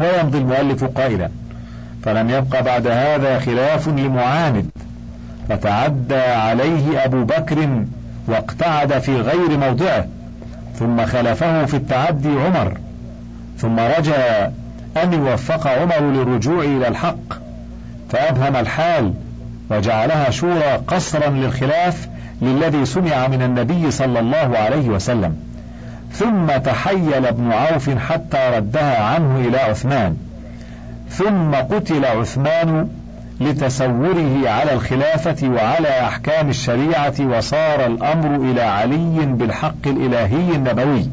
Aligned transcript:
ويمضي 0.00 0.38
المؤلف 0.38 0.84
قائلا 0.84 1.28
فلم 2.02 2.30
يبق 2.30 2.60
بعد 2.60 2.86
هذا 2.86 3.38
خلاف 3.38 3.88
لمعاند 3.88 4.66
فتعدى 5.48 6.20
عليه 6.20 7.04
أبو 7.04 7.24
بكر 7.24 7.84
واقتعد 8.26 8.98
في 8.98 9.20
غير 9.20 9.58
موضعه 9.58 10.06
ثم 10.78 11.06
خلفه 11.06 11.64
في 11.64 11.74
التعدي 11.74 12.28
عمر 12.28 12.78
ثم 13.58 13.80
رجا 13.80 14.52
أن 15.02 15.12
يوفق 15.12 15.66
عمر 15.66 16.00
للرجوع 16.00 16.64
إلى 16.64 16.88
الحق 16.88 17.34
فأبهم 18.10 18.56
الحال 18.56 19.14
وجعلها 19.70 20.30
شورى 20.30 20.80
قصرا 20.86 21.30
للخلاف 21.30 22.08
للذي 22.42 22.86
سمع 22.86 23.28
من 23.28 23.42
النبي 23.42 23.90
صلى 23.90 24.20
الله 24.20 24.58
عليه 24.58 24.88
وسلم. 24.88 25.36
ثم 26.12 26.46
تحيل 26.46 27.26
ابن 27.26 27.52
عوف 27.52 27.90
حتى 27.90 28.50
ردها 28.56 29.02
عنه 29.04 29.36
إلى 29.48 29.58
عثمان. 29.58 30.16
ثم 31.10 31.54
قتل 31.54 32.04
عثمان 32.04 32.88
لتسوره 33.40 34.50
على 34.50 34.72
الخلافة 34.72 35.48
وعلى 35.48 35.88
أحكام 35.88 36.48
الشريعة 36.48 37.14
وصار 37.20 37.86
الأمر 37.86 38.50
إلى 38.50 38.62
علي 38.62 39.26
بالحق 39.26 39.86
الإلهي 39.86 40.54
النبوي. 40.54 41.08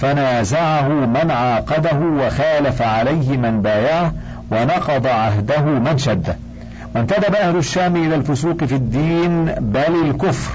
فنازعه 0.00 0.88
من 0.88 1.30
عاقده 1.30 1.98
وخالف 1.98 2.82
عليه 2.82 3.36
من 3.36 3.62
بايعه 3.62 4.12
ونقض 4.50 5.06
عهده 5.06 5.60
من 5.60 5.98
شده. 5.98 6.36
وانتدب 6.94 7.34
أهل 7.34 7.56
الشام 7.56 7.96
إلى 7.96 8.14
الفسوق 8.14 8.64
في 8.64 8.74
الدين 8.74 9.44
بل 9.44 10.10
الكفر. 10.10 10.52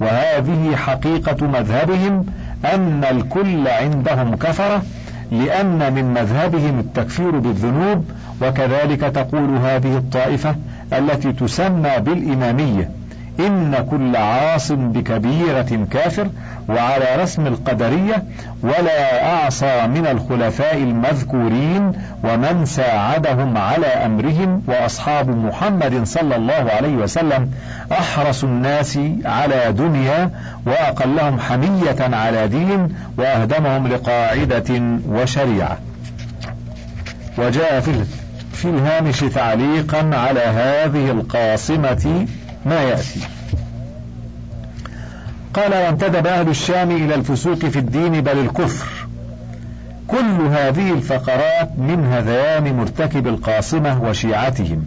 وهذه 0.00 0.76
حقيقة 0.76 1.46
مذهبهم 1.46 2.26
أن 2.64 3.04
الكل 3.04 3.68
عندهم 3.68 4.36
كفرة 4.36 4.82
لأن 5.32 5.92
من 5.92 6.04
مذهبهم 6.04 6.78
التكفير 6.78 7.30
بالذنوب 7.30 8.04
وكذلك 8.42 9.00
تقول 9.00 9.56
هذه 9.56 9.96
الطائفة 9.96 10.56
التي 10.92 11.32
تسمى 11.32 11.90
بالإمامية. 11.98 12.90
إن 13.46 13.86
كل 13.90 14.16
عاص 14.16 14.72
بكبيرة 14.72 15.86
كافر 15.90 16.28
وعلى 16.68 17.22
رسم 17.22 17.46
القدرية 17.46 18.22
ولا 18.62 19.32
أعصى 19.34 19.86
من 19.86 20.06
الخلفاء 20.06 20.76
المذكورين 20.76 21.92
ومن 22.24 22.64
ساعدهم 22.66 23.56
على 23.56 23.86
أمرهم 23.86 24.62
وأصحاب 24.66 25.28
محمد 25.28 26.04
صلى 26.04 26.36
الله 26.36 26.70
عليه 26.76 26.94
وسلم 26.94 27.50
أحرص 27.92 28.44
الناس 28.44 28.98
على 29.24 29.72
دنيا 29.72 30.30
وأقلهم 30.66 31.40
حمية 31.40 32.16
على 32.16 32.48
دين 32.48 32.94
وأهدمهم 33.18 33.88
لقاعدة 33.88 34.82
وشريعة. 35.08 35.78
وجاء 37.38 37.80
في 37.80 37.92
في 38.52 38.64
الهامش 38.64 39.20
تعليقا 39.20 40.10
على 40.12 40.40
هذه 40.40 41.10
القاصمة 41.10 42.26
ما 42.66 42.82
يأتي. 42.82 43.20
قال 45.54 45.72
وانتدب 45.72 46.26
أهل 46.26 46.48
الشام 46.48 46.90
إلى 46.90 47.14
الفسوق 47.14 47.58
في 47.58 47.78
الدين 47.78 48.20
بل 48.20 48.38
الكفر. 48.38 48.86
كل 50.08 50.46
هذه 50.50 50.92
الفقرات 50.92 51.70
من 51.78 52.06
هذيان 52.12 52.76
مرتكب 52.76 53.26
القاصمة 53.26 54.02
وشيعتهم. 54.02 54.86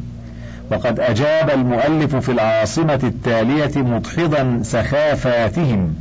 وقد 0.72 1.00
أجاب 1.00 1.50
المؤلف 1.50 2.16
في 2.16 2.32
العاصمة 2.32 3.00
التالية 3.04 3.72
مدحضا 3.76 4.60
سخافاتهم 4.64 5.96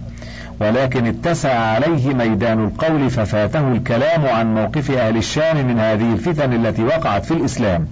ولكن 0.61 1.07
اتسع 1.07 1.59
عليه 1.59 2.15
ميدان 2.15 2.65
القول 2.65 3.11
ففاته 3.11 3.73
الكلام 3.73 4.27
عن 4.27 4.55
موقف 4.55 4.91
أهل 4.91 5.17
الشام 5.17 5.67
من 5.67 5.79
هذه 5.79 6.13
الفتن 6.13 6.67
التي 6.67 6.83
وقعت 6.83 7.25
في 7.25 7.35
الإسلام. 7.35 7.89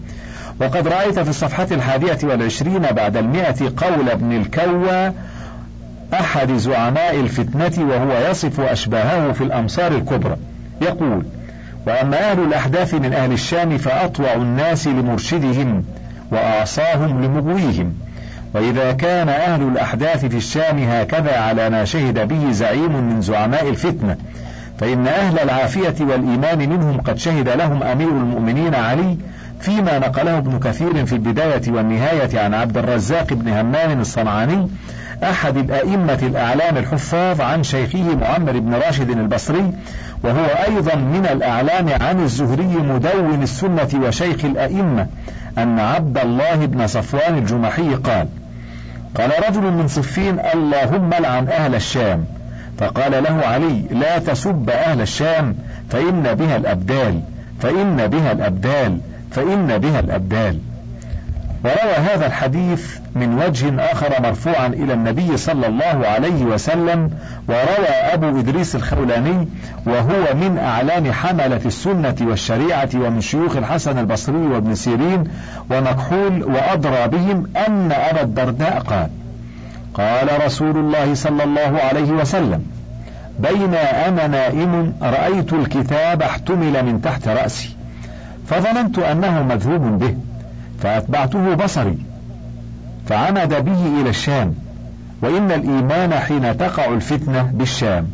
وقد 0.60 0.88
رأيت 0.88 1.18
في 1.18 1.30
الصفحة 1.30 1.66
الحادية 1.70 2.18
والعشرين 2.22 2.82
بعد 2.82 3.16
المئة 3.16 3.72
قول 3.76 4.08
ابن 4.08 4.32
الكوى 4.32 5.12
أحد 6.14 6.52
زعماء 6.52 7.20
الفتنة 7.20 7.86
وهو 7.90 8.30
يصف 8.30 8.60
أشباهه 8.60 9.32
في 9.32 9.44
الأمصار 9.44 9.92
الكبرى. 9.92 10.36
يقول 10.80 11.24
وأما 11.86 12.30
أهل 12.30 12.38
الأحداث 12.44 12.94
من 12.94 13.12
أهل 13.12 13.32
الشام 13.32 13.78
فأطوع 13.78 14.32
الناس 14.32 14.86
لمرشدهم 14.86 15.84
وأعصاهم 16.32 17.24
لمغويهم. 17.24 17.92
وإذا 18.54 18.92
كان 18.92 19.28
أهل 19.28 19.62
الأحداث 19.62 20.24
في 20.24 20.36
الشام 20.36 20.78
هكذا 20.78 21.40
على 21.40 21.70
ما 21.70 21.84
شهد 21.84 22.28
به 22.28 22.52
زعيم 22.52 22.92
من 22.92 23.20
زعماء 23.20 23.68
الفتنة 23.68 24.16
فإن 24.78 25.06
أهل 25.06 25.38
العافية 25.38 25.94
والإيمان 26.00 26.58
منهم 26.58 27.00
قد 27.00 27.18
شهد 27.18 27.48
لهم 27.48 27.82
أمير 27.82 28.08
المؤمنين 28.08 28.74
علي 28.74 29.16
فيما 29.60 29.98
نقله 29.98 30.38
ابن 30.38 30.58
كثير 30.58 31.06
في 31.06 31.12
البداية 31.12 31.62
والنهاية 31.68 32.40
عن 32.40 32.54
عبد 32.54 32.78
الرزاق 32.78 33.32
بن 33.32 33.48
همام 33.48 34.00
الصنعاني 34.00 34.68
أحد 35.22 35.56
الأئمة 35.56 36.18
الأعلام 36.22 36.76
الحفاظ 36.76 37.40
عن 37.40 37.62
شيخه 37.62 38.16
معمر 38.16 38.58
بن 38.58 38.74
راشد 38.74 39.10
البصري 39.10 39.72
وهو 40.24 40.44
أيضا 40.66 40.94
من 40.94 41.26
الأعلام 41.32 41.88
عن 42.00 42.20
الزهري 42.20 42.76
مدون 42.76 43.42
السنة 43.42 43.88
وشيخ 43.94 44.44
الأئمة 44.44 45.06
أن 45.58 45.78
عبد 45.78 46.18
الله 46.18 46.66
بن 46.66 46.86
صفوان 46.86 47.38
الجمحي 47.38 47.94
قال 47.94 48.28
قال 49.14 49.30
رجل 49.48 49.62
من 49.62 49.88
صفين 49.88 50.40
اللهم 50.54 51.10
لعن 51.10 51.48
أهل 51.48 51.74
الشام 51.74 52.24
فقال 52.78 53.22
له 53.22 53.40
علي 53.46 53.84
لا 53.90 54.18
تسب 54.18 54.70
أهل 54.70 55.00
الشام 55.00 55.56
فإن 55.90 56.34
بها 56.34 56.56
الأبدال 56.56 57.20
فإن 57.60 58.06
بها 58.06 58.32
الأبدال 58.32 59.00
فإن 59.30 59.78
بها 59.78 60.00
الأبدال. 60.00 60.58
وروى 61.64 61.94
هذا 61.94 62.26
الحديث 62.26 62.98
من 63.14 63.34
وجه 63.34 63.92
آخر 63.92 64.22
مرفوعا 64.22 64.66
إلى 64.66 64.92
النبي 64.92 65.36
صلى 65.36 65.66
الله 65.66 66.06
عليه 66.06 66.44
وسلم 66.44 67.10
وروى 67.48 67.88
أبو 67.88 68.40
إدريس 68.40 68.76
الخولاني 68.76 69.48
وهو 69.86 70.34
من 70.34 70.58
أعلام 70.58 71.12
حملة 71.12 71.60
السنة 71.66 72.16
والشريعة 72.20 72.88
ومن 72.94 73.20
شيوخ 73.20 73.56
الحسن 73.56 73.98
البصري 73.98 74.36
وابن 74.36 74.74
سيرين 74.74 75.24
ومكحول 75.70 76.44
وأدرى 76.44 77.08
بهم 77.08 77.46
أن 77.68 77.92
أبا 77.92 78.22
الدرداء 78.22 78.78
قال 78.78 79.08
قال 79.94 80.46
رسول 80.46 80.76
الله 80.76 81.14
صلى 81.14 81.44
الله 81.44 81.80
عليه 81.82 82.10
وسلم 82.10 82.62
بين 83.38 83.74
أنا 83.74 84.26
نائم 84.26 84.94
رأيت 85.02 85.52
الكتاب 85.52 86.22
احتمل 86.22 86.84
من 86.84 87.00
تحت 87.02 87.28
رأسي. 87.28 87.79
فظننت 88.50 88.98
أنه 88.98 89.42
مذهوب 89.42 89.98
به 89.98 90.14
فأتبعته 90.82 91.54
بصري 91.54 91.98
فعمد 93.06 93.64
به 93.64 94.00
إلى 94.00 94.10
الشام 94.10 94.54
وإن 95.22 95.52
الإيمان 95.52 96.12
حين 96.14 96.58
تقع 96.58 96.84
الفتنة 96.84 97.42
بالشام. 97.42 98.06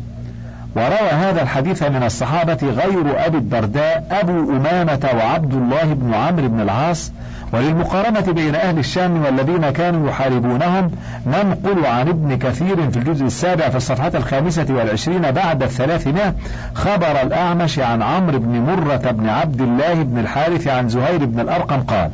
وروى 0.75 1.09
هذا 1.11 1.41
الحديث 1.41 1.83
من 1.83 2.03
الصحابة 2.03 2.57
غير 2.63 3.25
أبي 3.25 3.37
الدرداء 3.37 4.07
أبو 4.11 4.51
أمامة 4.51 5.09
وعبد 5.15 5.53
الله 5.53 5.83
بن 5.83 6.13
عمرو 6.13 6.47
بن 6.47 6.59
العاص 6.59 7.11
وللمقارنة 7.53 8.33
بين 8.33 8.55
أهل 8.55 8.79
الشام 8.79 9.25
والذين 9.25 9.69
كانوا 9.69 10.09
يحاربونهم 10.09 10.91
ننقل 11.27 11.85
عن 11.85 12.07
ابن 12.07 12.37
كثير 12.37 12.91
في 12.91 12.97
الجزء 12.97 13.25
السابع 13.25 13.69
في 13.69 13.77
الصفحة 13.77 14.11
الخامسة 14.15 14.65
والعشرين 14.69 15.31
بعد 15.31 15.63
الثلاثمائة 15.63 16.35
خبر 16.73 17.21
الأعمش 17.21 17.79
عن 17.79 18.01
عمرو 18.01 18.39
بن 18.39 18.59
مرة 18.59 19.11
بن 19.11 19.29
عبد 19.29 19.61
الله 19.61 19.93
بن 19.93 20.19
الحارث 20.19 20.67
عن 20.67 20.89
زهير 20.89 21.25
بن 21.25 21.39
الأرقم 21.39 21.81
قال 21.81 22.11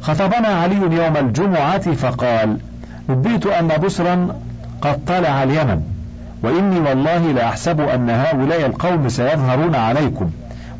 خطبنا 0.00 0.48
علي 0.48 0.96
يوم 0.96 1.16
الجمعة 1.16 1.92
فقال 1.92 2.58
نبيت 3.08 3.46
أن 3.46 3.68
بصرا 3.68 4.28
قد 4.80 5.04
طلع 5.06 5.42
اليمن 5.42 5.82
وإني 6.42 6.80
والله 6.80 7.32
لأحسب 7.32 7.80
أن 7.80 8.10
هؤلاء 8.10 8.66
القوم 8.66 9.08
سيظهرون 9.08 9.74
عليكم. 9.74 10.30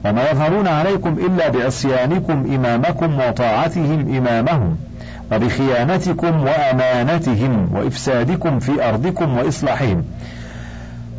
وما 0.05 0.31
يظهرون 0.31 0.69
عليكم 0.69 1.17
إلا 1.27 1.49
بعصيانكم 1.49 2.33
إمامكم 2.55 3.21
وطاعتهم 3.21 4.17
إمامهم 4.17 4.77
وبخيانتكم 5.33 6.45
وأمانتهم 6.45 7.69
وإفسادكم 7.75 8.59
في 8.59 8.89
أرضكم 8.89 9.39
وإصلاحهم. 9.39 10.05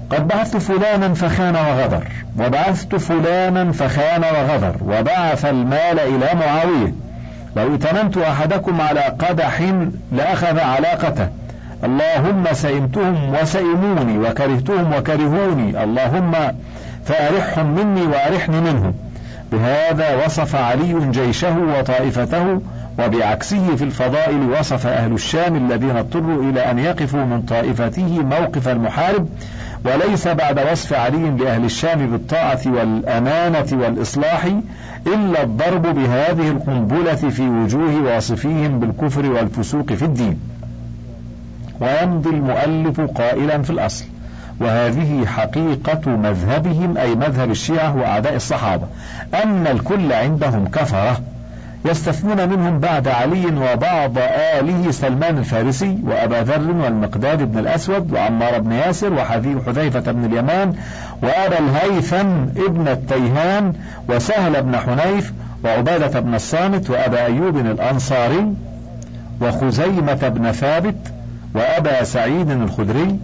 قد 0.10 0.28
بعثت 0.28 0.58
فلانا 0.58 1.14
فخان 1.14 1.56
وغدر 1.56 2.04
وبعثت 2.40 2.96
فلانا 2.96 3.72
فخان 3.72 4.24
وغدر 4.24 4.76
وبعث 4.86 5.46
المال 5.46 6.00
إلى 6.00 6.30
معاوية. 6.40 6.94
لو 7.56 7.74
ائتمنت 7.74 8.18
أحدكم 8.18 8.82
على 8.82 9.02
قدح 9.02 9.62
لأخذ 10.12 10.60
علاقته. 10.60 11.28
اللهم 11.84 12.44
سئمتهم 12.54 13.34
وسئموني 13.42 14.18
وكرهتهم 14.18 14.94
وكرهوني. 14.94 15.84
اللهم 15.84 16.32
فأرحهم 17.06 17.76
مني 17.76 18.02
وأرحني 18.02 18.62
منهم. 18.62 18.94
بهذا 19.52 20.26
وصف 20.26 20.56
علي 20.56 21.12
جيشه 21.12 21.58
وطائفته 21.60 22.62
وبعكسه 23.00 23.76
في 23.76 23.84
الفضائل 23.84 24.50
وصف 24.60 24.88
أهل 24.88 25.14
الشام 25.14 25.56
الذين 25.56 25.98
اضطروا 25.98 26.44
إلى 26.44 26.72
أن 26.72 26.80
يقفوا 26.80 27.26
من 27.26 27.42
طائفته 27.42 28.20
موقف 28.24 28.68
المحارب. 28.68 29.30
وليس 29.86 30.28
بعد 30.28 30.60
وصف 30.72 30.94
علي 30.94 31.30
لأهل 31.30 31.66
الشام 31.66 32.12
بالطاعة 32.12 32.60
والأمانة 32.66 33.68
والإصلاح 33.72 34.46
إلا 35.08 35.44
الضرب 35.44 35.82
بهذه 35.82 36.50
القنبلة 36.50 37.16
في 37.16 37.50
وجوه 37.50 38.04
واصفيهم 38.04 38.80
بالكفر 38.80 39.32
والفسوق 39.32 39.94
في 39.94 40.06
الدين. 40.06 40.40
ويمضي 41.82 42.30
المؤلف 42.30 43.02
قائلا 43.02 43.62
في 43.62 43.70
الأصل. 43.70 44.06
وهذه 44.60 45.26
حقيقة 45.26 46.10
مذهبهم 46.10 46.98
أي 46.98 47.16
مذهب 47.16 47.52
الشيعة 47.52 47.98
وأعداء 47.98 48.36
الصحابة 48.36 48.88
أن 49.44 49.68
الكل 49.68 50.14
عندهم 50.14 50.68
كفرة. 50.68 51.18
يستثنون 51.86 52.50
منهم 52.50 52.80
بعد 52.80 53.08
علي 53.08 53.46
وبعض 53.46 54.18
آله 54.60 54.92
سلمان 54.92 55.38
الفارسي 55.38 55.98
وأبا 56.04 56.36
ذر 56.36 56.72
والمقداد 56.72 57.52
بن 57.52 57.60
الأسود 57.60 58.14
وعمار 58.14 58.60
بن 58.60 58.72
ياسر 58.72 59.14
وحذيفة 59.14 60.12
بن 60.12 60.26
اليمان 60.26 60.74
وأبا 61.24 61.60
الهيثم 61.60 62.28
ابن 62.66 62.88
التيهان 62.88 63.74
وسهل 64.10 64.62
بن 64.62 64.78
حنيف 64.78 65.34
وعبادة 65.66 66.20
بن 66.20 66.36
الصامت 66.36 66.90
وأبا 66.90 67.26
أيوب 67.26 67.58
الأنصاري 67.58 68.54
وخزيمة 69.42 70.28
بن 70.28 70.52
ثابت 70.52 71.14
وأبا 71.56 72.04
سعيد 72.04 72.52
الخدري 72.52 73.20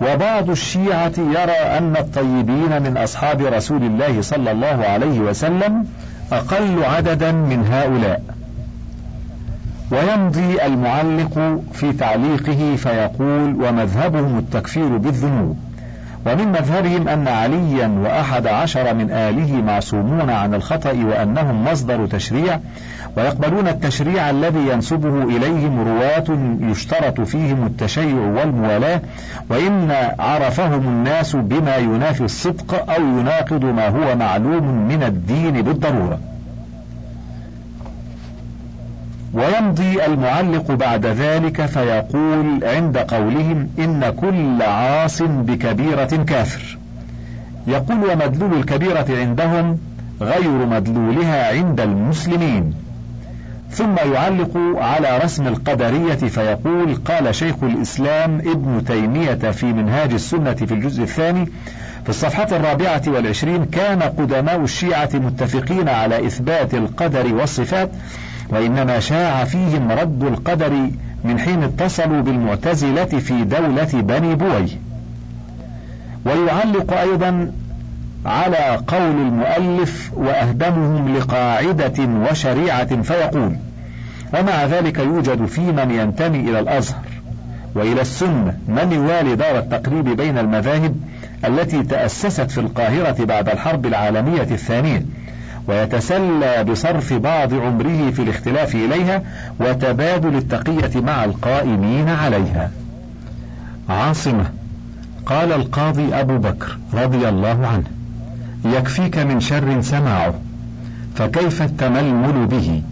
وبعض 0.00 0.50
الشيعة 0.50 1.12
يرى 1.18 1.78
أن 1.78 1.96
الطيبين 1.96 2.82
من 2.82 2.96
أصحاب 2.96 3.40
رسول 3.40 3.82
الله 3.82 4.22
صلى 4.22 4.52
الله 4.52 4.84
عليه 4.86 5.20
وسلم 5.20 5.86
أقل 6.32 6.84
عددا 6.84 7.32
من 7.32 7.66
هؤلاء. 7.66 8.22
ويمضي 9.90 10.62
المعلق 10.66 11.60
في 11.72 11.92
تعليقه 11.92 12.76
فيقول 12.76 13.64
ومذهبهم 13.64 14.38
التكفير 14.38 14.96
بالذنوب. 14.96 15.58
ومن 16.26 16.48
مذهبهم 16.48 17.08
أن 17.08 17.28
عليا 17.28 17.88
وأحد 17.88 18.46
عشر 18.46 18.94
من 18.94 19.10
آله 19.10 19.62
معصومون 19.62 20.30
عن 20.30 20.54
الخطأ 20.54 20.92
وأنهم 20.92 21.64
مصدر 21.64 22.06
تشريع 22.06 22.58
ويقبلون 23.16 23.68
التشريع 23.68 24.30
الذي 24.30 24.68
ينسبه 24.68 25.22
إليهم 25.22 25.88
رواة 25.88 26.24
يشترط 26.70 27.20
فيهم 27.20 27.66
التشيع 27.66 28.14
والموالاة 28.14 29.00
وإن 29.50 29.90
عرفهم 30.18 30.88
الناس 30.88 31.36
بما 31.36 31.76
ينافي 31.76 32.24
الصدق 32.24 32.90
أو 32.90 33.02
يناقض 33.02 33.64
ما 33.64 33.88
هو 33.88 34.16
معلوم 34.16 34.88
من 34.88 35.02
الدين 35.02 35.62
بالضرورة. 35.62 36.18
ويمضي 39.34 40.06
المعلق 40.06 40.72
بعد 40.72 41.06
ذلك 41.06 41.66
فيقول 41.66 42.64
عند 42.64 42.98
قولهم 42.98 43.68
إن 43.78 44.14
كل 44.20 44.62
عاص 44.62 45.22
بكبيرة 45.22 46.24
كافر. 46.26 46.78
يقول 47.66 48.10
ومدلول 48.10 48.52
الكبيرة 48.54 49.06
عندهم 49.10 49.78
غير 50.20 50.66
مدلولها 50.66 51.56
عند 51.58 51.80
المسلمين. 51.80 52.85
ثم 53.70 53.96
يعلق 54.12 54.56
على 54.76 55.18
رسم 55.18 55.46
القدرية 55.46 56.14
فيقول 56.14 56.94
قال 56.94 57.34
شيخ 57.34 57.54
الإسلام 57.62 58.38
ابن 58.38 58.84
تيمية 58.84 59.50
في 59.50 59.66
منهاج 59.66 60.12
السنة 60.12 60.54
في 60.54 60.72
الجزء 60.74 61.02
الثاني 61.02 61.46
في 62.04 62.08
الصفحة 62.08 62.48
الرابعة 62.52 63.02
والعشرين 63.06 63.64
كان 63.64 64.02
قدماء 64.02 64.60
الشيعة 64.60 65.10
متفقين 65.14 65.88
على 65.88 66.26
إثبات 66.26 66.74
القدر 66.74 67.34
والصفات 67.34 67.90
وإنما 68.48 69.00
شاع 69.00 69.44
فيهم 69.44 69.92
رد 69.92 70.24
القدر 70.24 70.90
من 71.24 71.38
حين 71.38 71.62
اتصلوا 71.62 72.20
بالمعتزلة 72.20 73.04
في 73.04 73.44
دولة 73.44 73.88
بني 73.92 74.34
بوي. 74.34 74.68
ويعلق 76.26 76.92
أيضا 76.92 77.52
على 78.26 78.80
قول 78.86 79.16
المؤلف 79.16 80.10
وأهدمهم 80.14 81.16
لقاعدة 81.16 82.04
وشريعة 82.30 83.02
فيقول 83.02 83.56
ومع 84.34 84.64
ذلك 84.64 84.98
يوجد 84.98 85.46
في 85.46 85.60
من 85.60 85.90
ينتمي 85.90 86.40
إلى 86.40 86.60
الأزهر 86.60 87.04
وإلى 87.74 88.00
السنة 88.00 88.58
من 88.68 88.92
يوالي 88.92 89.36
دار 89.36 89.58
التقريب 89.58 90.04
بين 90.08 90.38
المذاهب 90.38 90.96
التي 91.44 91.82
تأسست 91.82 92.50
في 92.50 92.60
القاهرة 92.60 93.24
بعد 93.24 93.48
الحرب 93.48 93.86
العالمية 93.86 94.42
الثانية 94.42 95.02
ويتسلى 95.68 96.64
بصرف 96.64 97.12
بعض 97.12 97.54
عمره 97.54 98.10
في 98.10 98.22
الاختلاف 98.22 98.74
إليها 98.74 99.22
وتبادل 99.60 100.36
التقية 100.36 101.00
مع 101.00 101.24
القائمين 101.24 102.08
عليها. 102.08 102.70
عاصمة 103.88 104.44
قال 105.26 105.52
القاضي 105.52 106.14
أبو 106.14 106.38
بكر 106.38 106.78
رضي 106.94 107.28
الله 107.28 107.66
عنه: 107.66 107.95
يكفيك 108.72 109.18
من 109.18 109.40
شر 109.40 109.80
سماعه 109.80 110.34
فكيف 111.16 111.62
التململ 111.62 112.46
به؟ 112.46 112.82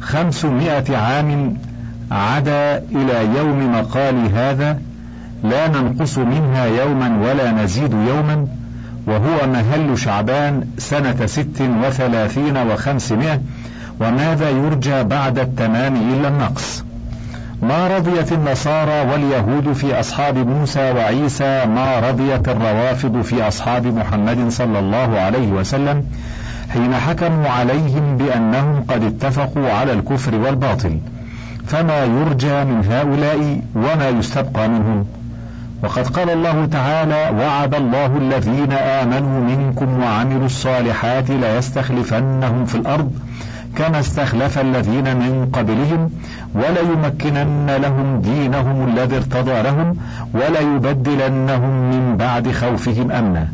خمسمائة 0.00 0.96
عام 0.96 1.56
عدا 2.10 2.78
إلى 2.78 3.38
يوم 3.38 3.72
مقال 3.72 4.34
هذا 4.34 4.78
لا 5.44 5.68
ننقص 5.68 6.18
منها 6.18 6.64
يوما 6.64 7.18
ولا 7.28 7.52
نزيد 7.52 7.92
يوما 7.92 8.46
وهو 9.06 9.46
مهل 9.46 9.98
شعبان 9.98 10.66
سنة 10.78 11.26
ست 11.26 11.60
وثلاثين 11.84 12.56
وخمسمائة 12.56 13.40
وماذا 14.00 14.50
يرجى 14.50 15.02
بعد 15.02 15.38
التمام 15.38 15.96
إلا 15.96 16.28
النقص؟ 16.28 16.85
ما 17.62 17.96
رضيت 17.96 18.32
النصارى 18.32 19.10
واليهود 19.12 19.72
في 19.72 20.00
أصحاب 20.00 20.38
موسى 20.38 20.92
وعيسى 20.92 21.66
ما 21.66 22.00
رضيت 22.00 22.48
الروافض 22.48 23.22
في 23.22 23.48
أصحاب 23.48 23.86
محمد 23.86 24.48
صلى 24.48 24.78
الله 24.78 25.18
عليه 25.18 25.48
وسلم 25.48 26.04
حين 26.72 26.94
حكموا 26.94 27.48
عليهم 27.48 28.16
بأنهم 28.16 28.84
قد 28.88 29.02
اتفقوا 29.02 29.72
على 29.72 29.92
الكفر 29.92 30.34
والباطل. 30.34 30.98
فما 31.66 32.04
يرجى 32.04 32.64
من 32.64 32.84
هؤلاء 32.90 33.60
وما 33.74 34.08
يستبقى 34.08 34.68
منهم. 34.68 35.06
وقد 35.82 36.06
قال 36.06 36.30
الله 36.30 36.66
تعالى 36.66 37.42
وعد 37.44 37.74
الله 37.74 38.16
الذين 38.16 38.72
آمنوا 38.72 39.40
منكم 39.40 40.02
وعملوا 40.02 40.46
الصالحات 40.46 41.30
ليستخلفنهم 41.30 42.64
في 42.64 42.74
الأرض 42.74 43.12
كما 43.76 44.00
استخلف 44.00 44.58
الذين 44.58 45.16
من 45.16 45.50
قبلهم 45.52 46.10
وليمكنن 46.54 47.76
لهم 47.82 48.20
دينهم 48.20 48.88
الذي 48.88 49.16
ارتضى 49.16 49.62
لهم 49.62 49.96
وليبدلنهم 50.34 51.90
من 51.90 52.16
بعد 52.16 52.52
خوفهم 52.52 53.10
أمنا. 53.12 53.48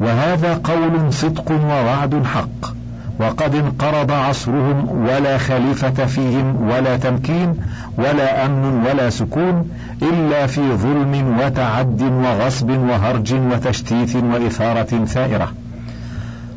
وهذا 0.00 0.60
قول 0.64 1.12
صدق 1.12 1.52
ووعد 1.52 2.24
حق. 2.24 2.76
وقد 3.20 3.54
انقرض 3.54 4.10
عصرهم 4.10 5.06
ولا 5.08 5.38
خليفة 5.38 6.06
فيهم 6.06 6.68
ولا 6.70 6.96
تمكين 6.96 7.56
ولا 7.98 8.46
أمن 8.46 8.86
ولا 8.86 9.10
سكون 9.10 9.70
إلا 10.02 10.46
في 10.46 10.76
ظلم 10.76 11.38
وتعد 11.40 12.02
وغصب 12.02 12.70
وهرج 12.70 13.34
وتشتيت 13.34 14.16
وإثارة 14.16 15.04
ثائرة 15.04 15.52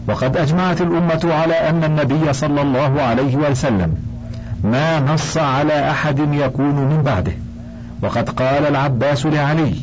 وقد 0.09 0.37
أجمعت 0.37 0.81
الأمة 0.81 1.33
على 1.33 1.53
أن 1.53 1.83
النبي 1.83 2.33
صلى 2.33 2.61
الله 2.61 3.01
عليه 3.01 3.35
وسلم 3.35 3.95
ما 4.63 4.99
نص 4.99 5.37
على 5.37 5.91
أحد 5.91 6.19
يكون 6.33 6.75
من 6.75 7.01
بعده. 7.05 7.33
وقد 8.01 8.29
قال 8.29 8.67
العباس 8.67 9.25
لعلي 9.25 9.73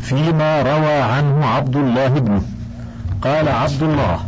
فيما 0.00 0.62
روى 0.62 0.94
عنه 0.94 1.46
عبد 1.46 1.76
الله 1.76 2.08
بنه 2.08 2.42
قال 3.22 3.48
عبد 3.48 3.82
الله 3.82 4.18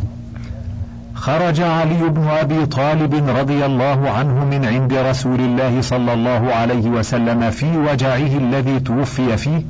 خرج 1.15 1.61
علي 1.61 2.09
بن 2.09 2.27
أبي 2.27 2.65
طالب 2.65 3.29
رضي 3.29 3.65
الله 3.65 4.09
عنه 4.09 4.45
من 4.45 4.65
عند 4.65 4.93
رسول 4.93 5.39
الله 5.39 5.81
صلى 5.81 6.13
الله 6.13 6.53
عليه 6.53 6.89
وسلم 6.89 7.51
في 7.51 7.77
وجعه 7.77 8.37
الذي 8.37 8.79
توفي 8.79 9.37
فيه 9.37 9.61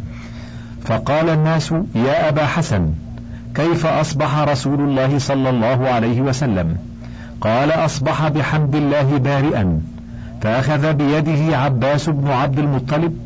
فقال 0.86 1.30
الناس 1.30 1.72
يا 1.96 2.30
أبا 2.30 2.46
حسن 2.46 2.94
كيف 3.56 3.86
أصبح 3.86 4.38
رسول 4.40 4.80
الله 4.80 5.20
صلى 5.20 5.50
الله 5.50 5.90
عليه 5.90 6.22
وسلم؟ 6.22 6.78
قال 7.42 7.72
أصبح 7.72 8.28
بحمد 8.28 8.76
الله 8.76 9.18
بارئا 9.18 9.82
فأخذ 10.42 10.94
بيده 10.94 11.58
عباس 11.58 12.10
بن 12.10 12.32
عبد 12.32 12.60
المطلب 12.60 13.18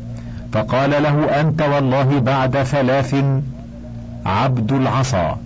فقال 0.52 0.90
له 0.90 1.40
أنت 1.40 1.62
والله 1.62 2.20
بعد 2.20 2.62
ثلاث 2.62 3.24
عبد 4.26 4.72
العصا 4.72 5.38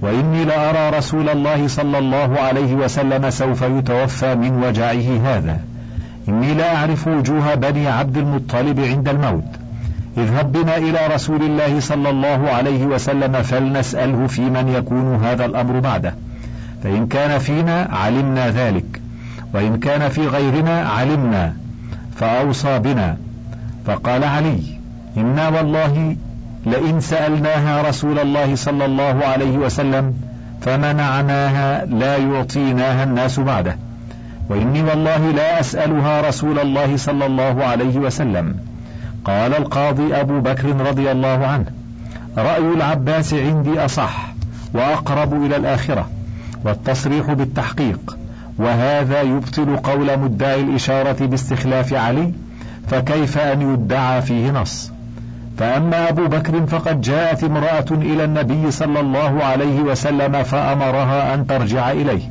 وإني 0.00 0.44
لأرى 0.44 0.98
رسول 0.98 1.28
الله 1.28 1.68
صلى 1.68 1.98
الله 1.98 2.40
عليه 2.40 2.74
وسلم 2.74 3.30
سوف 3.30 3.62
يتوفى 3.62 4.34
من 4.34 4.64
وجعه 4.64 5.20
هذا 5.24 5.60
إني 6.28 6.54
لا 6.54 6.76
أعرف 6.76 7.08
وجوه 7.08 7.54
بني 7.54 7.88
عبد 7.88 8.16
المطلب 8.16 8.80
عند 8.80 9.08
الموت. 9.08 9.65
اذهب 10.16 10.52
بنا 10.52 10.76
إلى 10.76 11.14
رسول 11.14 11.42
الله 11.42 11.80
صلى 11.80 12.10
الله 12.10 12.50
عليه 12.50 12.84
وسلم 12.84 13.42
فلنسأله 13.42 14.26
في 14.26 14.40
من 14.40 14.68
يكون 14.68 15.24
هذا 15.24 15.44
الأمر 15.44 15.80
بعده. 15.80 16.14
فإن 16.84 17.06
كان 17.06 17.38
فينا 17.38 17.88
علمنا 17.92 18.50
ذلك 18.50 19.00
وإن 19.54 19.78
كان 19.78 20.08
في 20.08 20.26
غيرنا 20.26 20.80
علمنا 20.80 21.54
فأوصى 22.16 22.78
بنا. 22.78 23.16
فقال 23.86 24.24
علي 24.24 24.60
إنا 25.16 25.48
والله 25.48 26.16
لئن 26.66 27.00
سألناها 27.00 27.88
رسول 27.88 28.18
الله 28.18 28.54
صلى 28.54 28.84
الله 28.84 29.24
عليه 29.24 29.56
وسلم 29.58 30.14
فمنعناها 30.60 31.84
لا 31.84 32.16
يعطيناها 32.16 33.04
الناس 33.04 33.40
بعده. 33.40 33.76
وإني 34.48 34.82
والله 34.82 35.30
لا 35.30 35.60
أسألها 35.60 36.28
رسول 36.28 36.58
الله 36.58 36.96
صلى 36.96 37.26
الله 37.26 37.64
عليه 37.64 37.96
وسلم. 37.98 38.54
قال 39.26 39.54
القاضي 39.54 40.14
أبو 40.14 40.40
بكر 40.40 40.86
رضي 40.88 41.12
الله 41.12 41.46
عنه 41.46 41.66
رأي 42.38 42.74
العباس 42.74 43.34
عندي 43.34 43.84
أصح 43.84 44.34
وأقرب 44.74 45.44
إلى 45.44 45.56
الآخرة 45.56 46.08
والتصريح 46.64 47.32
بالتحقيق 47.32 48.16
وهذا 48.58 49.22
يبطل 49.22 49.76
قول 49.76 50.18
مدعي 50.18 50.60
الإشارة 50.60 51.26
باستخلاف 51.26 51.94
علي 51.94 52.32
فكيف 52.88 53.38
أن 53.38 53.72
يدعى 53.72 54.22
فيه 54.22 54.50
نص؟ 54.50 54.92
فأما 55.58 56.08
أبو 56.08 56.26
بكر 56.26 56.66
فقد 56.66 57.00
جاءت 57.00 57.44
امرأة 57.44 57.86
إلى 57.90 58.24
النبي 58.24 58.70
صلى 58.70 59.00
الله 59.00 59.44
عليه 59.44 59.80
وسلم 59.80 60.42
فأمرها 60.42 61.34
أن 61.34 61.46
ترجع 61.46 61.90
إليه. 61.90 62.30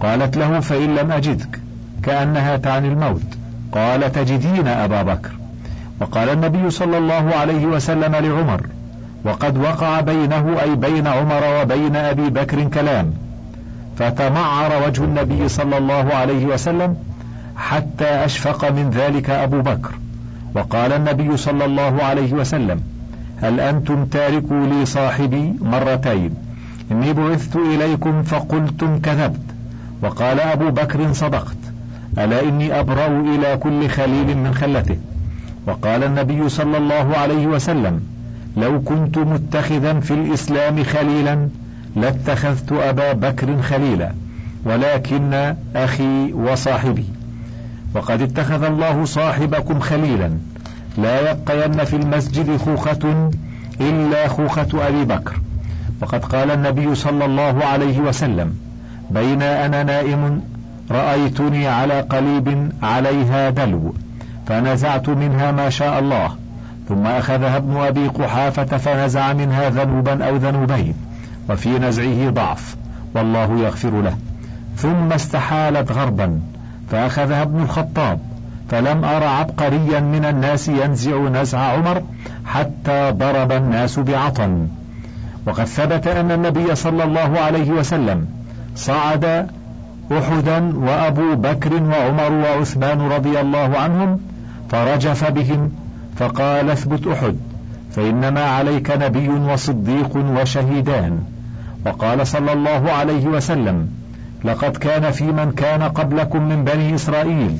قالت 0.00 0.36
له 0.36 0.60
فإن 0.60 0.94
لم 0.94 1.12
أجدك 1.12 1.60
كأنها 2.02 2.56
تعني 2.56 2.88
الموت. 2.88 3.22
قال 3.72 4.12
تجدين 4.12 4.68
أبا 4.68 5.02
بكر. 5.02 5.30
وقال 6.04 6.28
النبي 6.28 6.70
صلى 6.70 6.98
الله 6.98 7.34
عليه 7.34 7.66
وسلم 7.66 8.16
لعمر 8.16 8.66
وقد 9.24 9.58
وقع 9.58 10.00
بينه 10.00 10.56
أي 10.62 10.74
بين 10.74 11.06
عمر 11.06 11.42
وبين 11.60 11.96
أبي 11.96 12.30
بكر 12.30 12.64
كلام 12.64 13.12
فتمعر 13.98 14.70
وجه 14.86 15.04
النبي 15.04 15.48
صلى 15.48 15.78
الله 15.78 16.14
عليه 16.14 16.46
وسلم 16.46 16.96
حتى 17.56 18.04
أشفق 18.04 18.70
من 18.70 18.90
ذلك 18.90 19.30
أبو 19.30 19.60
بكر. 19.60 19.92
وقال 20.54 20.92
النبي 20.92 21.36
صلى 21.36 21.64
الله 21.64 22.02
عليه 22.02 22.32
وسلم 22.32 22.80
هل 23.42 23.60
أنتم 23.60 24.04
تاركوا 24.04 24.66
لي 24.66 24.86
صاحبي 24.86 25.54
مرتين 25.62 26.34
إني 26.92 27.12
بعثت 27.12 27.56
إليكم 27.56 28.22
فقلتم 28.22 28.98
كذبت 28.98 29.46
وقال 30.02 30.40
أبو 30.40 30.70
بكر 30.70 31.12
صدقت 31.12 31.56
ألا 32.18 32.42
إني 32.42 32.80
أبرأ 32.80 33.06
إلى 33.06 33.56
كل 33.56 33.88
خليل 33.88 34.38
من 34.38 34.54
خلته؟ 34.54 34.98
وقال 35.66 36.04
النبي 36.04 36.48
صلى 36.48 36.78
الله 36.78 37.16
عليه 37.16 37.46
وسلم 37.46 38.00
لو 38.56 38.82
كنت 38.82 39.18
متخذا 39.18 40.00
في 40.00 40.14
الإسلام 40.14 40.84
خليلا 40.84 41.48
لاتخذت 41.96 42.72
أبا 42.72 43.12
بكر 43.12 43.62
خليلا 43.62 44.12
ولكن 44.64 45.54
أخي 45.76 46.32
وصاحبي. 46.32 47.04
وقد 47.94 48.22
اتخذ 48.22 48.64
الله 48.64 49.04
صاحبكم 49.04 49.80
خليلا 49.80 50.30
لا 50.98 51.30
يبقين 51.30 51.84
في 51.84 51.96
المسجد 51.96 52.56
خوخة 52.56 53.30
إلا 53.80 54.28
خوخة 54.28 54.68
أبي 54.88 55.04
بكر. 55.04 55.40
وقد 56.02 56.24
قال 56.24 56.50
النبي 56.50 56.94
صلى 56.94 57.24
الله 57.24 57.64
عليه 57.64 58.00
وسلم 58.00 58.54
بين 59.10 59.42
أنا 59.42 59.82
نائم 59.82 60.42
رأيتني 60.90 61.68
على 61.68 62.00
قليب 62.00 62.72
عليها 62.82 63.50
دلو. 63.50 63.94
فنزعت 64.46 65.08
منها 65.08 65.52
ما 65.52 65.70
شاء 65.70 65.98
الله 65.98 66.30
ثم 66.88 67.06
أخذها 67.06 67.56
ابن 67.56 67.76
أبي 67.76 68.08
قحافة 68.08 68.76
فنزع 68.76 69.32
منها 69.32 69.70
ذنوبا 69.70 70.24
أو 70.28 70.36
ذنوبين 70.36 70.94
وفي 71.50 71.78
نزعه 71.78 72.30
ضعف 72.30 72.76
والله 73.14 73.58
يغفر 73.58 74.02
له. 74.02 74.16
ثم 74.76 75.12
استحالت 75.12 75.92
غربا 75.92 76.40
فأخذها 76.90 77.42
ابن 77.42 77.62
الخطاب 77.62 78.18
فلم 78.70 79.04
أر 79.04 79.24
عبقريا 79.24 80.00
من 80.00 80.24
الناس 80.24 80.68
ينزع 80.68 81.18
نزع 81.18 81.58
عمر 81.58 82.02
حتى 82.46 83.10
ضرب 83.10 83.52
الناس 83.52 83.98
بعطن 83.98 84.68
وقد 85.46 85.64
ثبت 85.64 86.06
أن 86.06 86.30
النبي 86.30 86.74
صلى 86.74 87.04
الله 87.04 87.40
عليه 87.40 87.70
وسلم 87.70 88.26
صعد 88.76 89.46
أحدا 90.12 90.76
وأبو 90.76 91.34
بكر 91.34 91.82
وعمر 91.82 92.32
وعثمان 92.32 93.00
رضي 93.00 93.40
الله 93.40 93.78
عنهم 93.78 94.20
فرجف 94.74 95.30
بهم 95.30 95.72
فقال 96.16 96.70
اثبت 96.70 97.06
أحد 97.06 97.36
فإنما 97.90 98.40
عليك 98.40 98.90
نبي 98.90 99.28
وصديق 99.28 100.16
وشهيدان. 100.16 101.20
وقال 101.86 102.26
صلى 102.26 102.52
الله 102.52 102.92
عليه 102.92 103.26
وسلم 103.26 103.88
لقد 104.44 104.76
كان 104.76 105.10
في 105.10 105.24
من 105.24 105.52
كان 105.52 105.82
قبلكم 105.82 106.48
من 106.48 106.64
بني 106.64 106.94
إسرائيل 106.94 107.56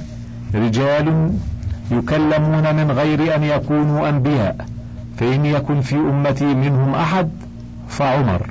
رجال 0.54 1.33
يكلمون 1.90 2.75
من 2.75 2.90
غير 2.90 3.37
أن 3.37 3.44
يكونوا 3.44 4.09
أنبياء 4.09 4.56
فإن 5.18 5.44
يكن 5.44 5.80
في 5.80 5.97
أمتي 5.97 6.54
منهم 6.54 6.94
أحد 6.94 7.30
فعمر. 7.88 8.47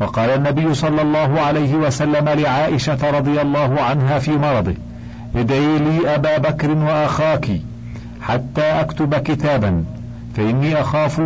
وقال 0.00 0.30
النبي 0.30 0.74
صلى 0.74 1.02
الله 1.02 1.40
عليه 1.40 1.74
وسلم 1.74 2.28
لعائشة 2.28 3.10
رضي 3.10 3.40
الله 3.40 3.80
عنها 3.80 4.18
في 4.18 4.30
مرضه 4.30 4.74
ادعي 5.36 5.78
لي 5.78 6.14
أبا 6.14 6.38
بكر 6.38 6.70
وأخاك 6.70 7.50
حتى 8.22 8.62
أكتب 8.62 9.14
كتابا 9.14 9.84
فإني 10.36 10.80
أخاف 10.80 11.20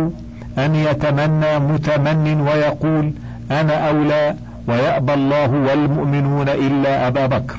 أن 0.57 0.75
يتمنى 0.75 1.59
متمن 1.59 2.41
ويقول 2.41 3.11
أنا 3.51 3.89
أولى 3.89 4.35
ويأبى 4.67 5.13
الله 5.13 5.51
والمؤمنون 5.51 6.49
إلا 6.49 7.07
أبا 7.07 7.25
بكر. 7.25 7.55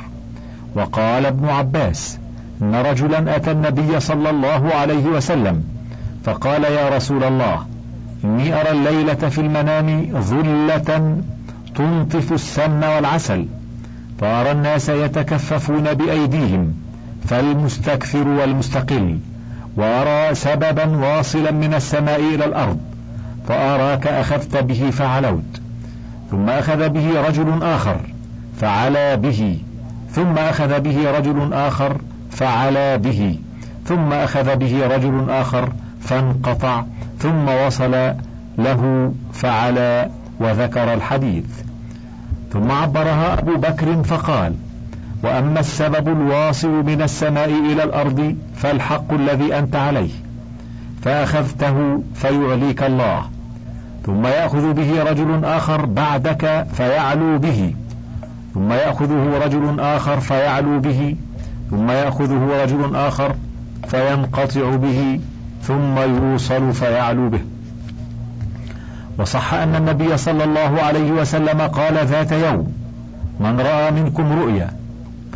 وقال 0.75 1.26
ابن 1.26 1.49
عباس 1.49 2.19
إن 2.62 2.75
رجلا 2.75 3.37
أتى 3.37 3.50
النبي 3.50 4.00
صلى 4.00 4.31
الله 4.31 4.75
عليه 4.75 5.07
وسلم 5.07 5.64
فقال 6.25 6.64
يا 6.64 6.88
رسول 6.97 7.25
الله 7.25 7.66
إني 8.25 8.61
أرى 8.61 8.71
الليلة 8.71 9.14
في 9.14 9.40
المنام 9.40 10.09
ظلة 10.21 11.16
تنطف 11.75 12.33
السمن 12.33 12.85
والعسل 12.85 13.47
فأرى 14.21 14.50
الناس 14.50 14.88
يتكففون 14.88 15.95
بأيديهم 15.95 16.75
فالمستكثر 17.26 18.28
والمستقل 18.28 19.18
وأرى 19.76 20.35
سببا 20.35 20.97
واصلا 20.97 21.50
من 21.50 21.75
السماء 21.75 22.21
إلى 22.35 22.45
الأرض 22.45 22.78
فأراك 23.49 24.06
أخذت 24.06 24.56
به 24.56 24.90
فعلوت 24.90 25.61
ثم 26.30 26.49
أخذ 26.49 26.88
به 26.88 27.21
رجل 27.28 27.62
آخر 27.62 28.00
فعلا 28.61 29.14
به 29.14 29.59
ثم 30.11 30.38
أخذ 30.38 30.80
به 30.80 31.11
رجل 31.18 31.52
آخر 31.52 31.97
فعلا 32.30 32.97
به 32.97 33.38
ثم 33.87 34.12
أخذ 34.12 34.56
به 34.56 34.87
رجل 34.87 35.30
آخر 35.30 35.73
فانقطع 36.00 36.85
ثم 37.18 37.49
وصل 37.66 38.12
له 38.59 39.12
فعلا 39.33 40.09
وذكر 40.40 40.95
الحديث. 40.95 41.45
ثم 42.52 42.71
عبرها 42.73 43.38
أبو 43.38 43.56
بكر 43.56 44.02
فقال 44.02 44.54
وأما 45.26 45.61
السبب 45.61 46.09
الواصل 46.09 46.68
من 46.68 47.02
السماء 47.02 47.49
إلى 47.49 47.85
الأرض 47.85 48.37
فالحق 48.56 49.12
الذي 49.12 49.59
أنت 49.59 49.76
عليه 49.76 50.11
فأخذته 51.02 52.02
فيعليك 52.14 52.83
الله. 52.83 53.23
ثم 54.06 54.26
يأخذ 54.26 54.73
به 54.73 55.02
رجل 55.02 55.45
آخر 55.45 55.85
بعدك 55.87 56.66
فيعلو 56.73 57.38
به. 57.38 57.75
ثم 58.54 58.73
يأخذه 58.73 59.45
رجل 59.45 59.80
آخر 59.80 60.21
فيعلو 60.21 60.80
به. 60.80 61.16
ثم 61.71 61.90
يأخذه 61.90 62.62
رجل 62.62 62.97
آخر 62.97 63.35
فينقطع 63.88 64.76
به. 64.76 65.21
ثم 65.62 65.99
يوصل 65.99 66.73
فيعلو 66.73 67.28
به. 67.28 67.40
وصح 69.18 69.54
أن 69.54 69.75
النبي 69.75 70.16
صلى 70.16 70.45
الله 70.45 70.83
عليه 70.83 71.12
وسلم 71.12 71.61
قال 71.61 71.95
ذات 72.06 72.33
يوم 72.33 72.73
من 73.40 73.61
رأى 73.61 73.90
منكم 73.90 74.40
رؤيا 74.40 74.86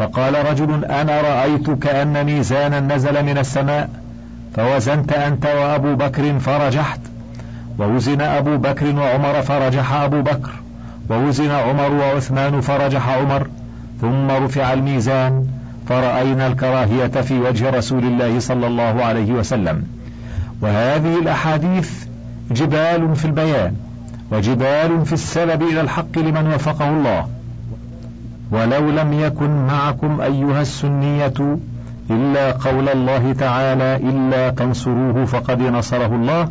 فقال 0.01 0.47
رجل 0.51 0.85
أنا 0.85 1.21
رأيت 1.21 1.71
كأن 1.71 2.25
ميزانا 2.25 2.81
نزل 2.81 3.23
من 3.25 3.39
السماء 3.39 3.89
فوزنت 4.57 5.13
أنت 5.13 5.47
وأبو 5.47 5.95
بكر 5.95 6.39
فرجحت 6.39 7.01
ووزن 7.79 8.21
أبو 8.21 8.57
بكر 8.57 8.97
وعمر 8.97 9.43
فرجح 9.43 9.93
أبو 9.93 10.23
بكر 10.23 10.51
ووزن 11.11 11.51
عمر 11.51 11.93
وعثمان 11.93 12.61
فرجح 12.61 13.09
عمر 13.09 13.47
ثم 14.01 14.31
رفع 14.31 14.73
الميزان 14.73 15.47
فرأينا 15.89 16.47
الكراهية 16.47 17.07
في 17.07 17.39
وجه 17.39 17.71
رسول 17.71 18.05
الله 18.05 18.41
صلى 18.41 18.67
الله 18.67 19.05
عليه 19.05 19.33
وسلم. 19.33 19.83
وهذه 20.63 21.19
الأحاديث 21.19 21.91
جبال 22.51 23.17
في 23.17 23.25
البيان 23.25 23.77
وجبال 24.33 25.07
في 25.07 25.13
السبب 25.13 25.63
إلى 25.63 25.81
الحق 25.81 26.19
لمن 26.19 26.53
وفقه 26.55 26.89
الله. 26.89 27.40
ولو 28.51 28.91
لم 28.91 29.13
يكن 29.13 29.67
معكم 29.67 30.21
أيها 30.21 30.61
السنية 30.61 31.59
إلا 32.11 32.53
قول 32.53 32.89
الله 32.89 33.33
تعالى 33.33 33.97
إلا 33.97 34.51
تنصروه 34.51 35.25
فقد 35.25 35.63
نصره 35.63 36.07
الله. 36.07 36.49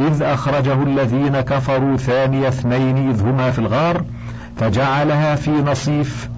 إذ 0.00 0.22
أخرجه 0.22 0.82
الذين 0.82 1.40
كفروا 1.40 1.96
ثاني 1.96 2.48
اثنين 2.48 3.10
إذ 3.10 3.22
هما 3.22 3.50
في 3.50 3.58
الغار 3.58 4.04
فجعلها 4.56 5.34
في 5.34 5.50
نصيف 5.50 6.28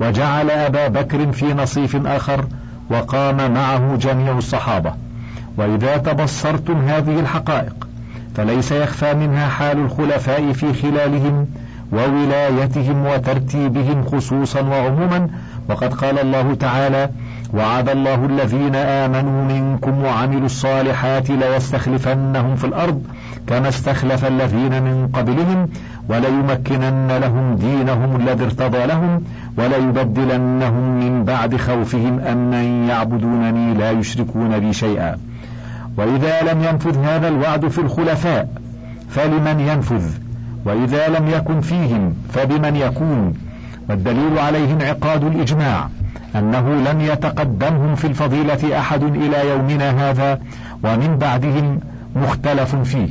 وجعل 0.00 0.50
أبا 0.50 0.88
بكر 0.88 1.32
في 1.32 1.54
نصيف 1.54 2.06
آخر 2.06 2.44
وقام 2.90 3.52
معه 3.52 3.96
جميع 3.96 4.38
الصحابة. 4.38 4.92
وإذا 5.56 5.96
تبصرتم 5.96 6.78
هذه 6.88 7.20
الحقائق 7.20 7.86
فليس 8.36 8.72
يخفى 8.72 9.14
منها 9.14 9.48
حال 9.48 9.78
الخلفاء 9.78 10.52
في 10.52 10.72
خلالهم 10.72 11.46
وولايتهم 11.92 13.06
وترتيبهم 13.06 14.04
خصوصا 14.04 14.60
وعموما. 14.60 15.28
وقد 15.68 15.94
قال 15.94 16.18
الله 16.18 16.54
تعالى 16.54 17.10
وعد 17.54 17.88
الله 17.88 18.26
الذين 18.26 18.74
آمنوا 18.74 19.44
منكم 19.44 20.04
وعملوا 20.04 20.46
الصالحات 20.46 21.30
ليستخلفنهم 21.30 22.56
في 22.56 22.64
الأرض 22.64 23.02
كما 23.46 23.68
استخلف 23.68 24.24
الذين 24.24 24.82
من 24.82 25.08
قبلهم 25.12 25.68
وليمكنن 26.08 27.08
لهم 27.16 27.56
دينهم 27.56 28.16
الذي 28.16 28.44
ارتضى 28.44 28.86
لهم 28.86 29.24
وليبدلنهم 29.58 30.98
من 31.00 31.24
بعد 31.24 31.56
خوفهم 31.56 32.20
أمنا 32.20 32.62
يعبدونني 32.62 33.74
لا 33.74 33.90
يشركون 33.90 34.58
بي 34.58 34.72
شيئا. 34.72 35.16
وإذا 35.96 36.52
لم 36.52 36.64
ينفذ 36.64 36.98
هذا 36.98 37.28
الوعد 37.28 37.68
في 37.68 37.78
الخلفاء 37.78 38.48
فلمن 39.10 39.60
ينفذ؟ 39.60 40.23
وإذا 40.64 41.08
لم 41.08 41.28
يكن 41.28 41.60
فيهم 41.60 42.14
فبمن 42.32 42.76
يكون؟ 42.76 43.34
والدليل 43.88 44.38
عليه 44.38 44.72
انعقاد 44.72 45.24
الإجماع 45.24 45.88
أنه 46.36 46.74
لم 46.90 47.00
يتقدمهم 47.00 47.94
في 47.94 48.06
الفضيلة 48.06 48.78
أحد 48.78 49.02
إلى 49.02 49.48
يومنا 49.48 50.10
هذا 50.10 50.40
ومن 50.84 51.16
بعدهم 51.20 51.80
مختلف 52.16 52.76
فيه. 52.76 53.08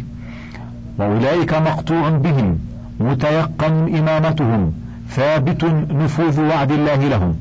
وأولئك 0.99 1.53
مقطوع 1.53 2.09
بهم 2.09 2.59
متيقن 2.99 3.97
إمامتهم 3.97 4.73
ثابت 5.09 5.63
نفوذ 5.91 6.41
وعد 6.41 6.71
الله 6.71 6.95
لهم. 6.95 7.35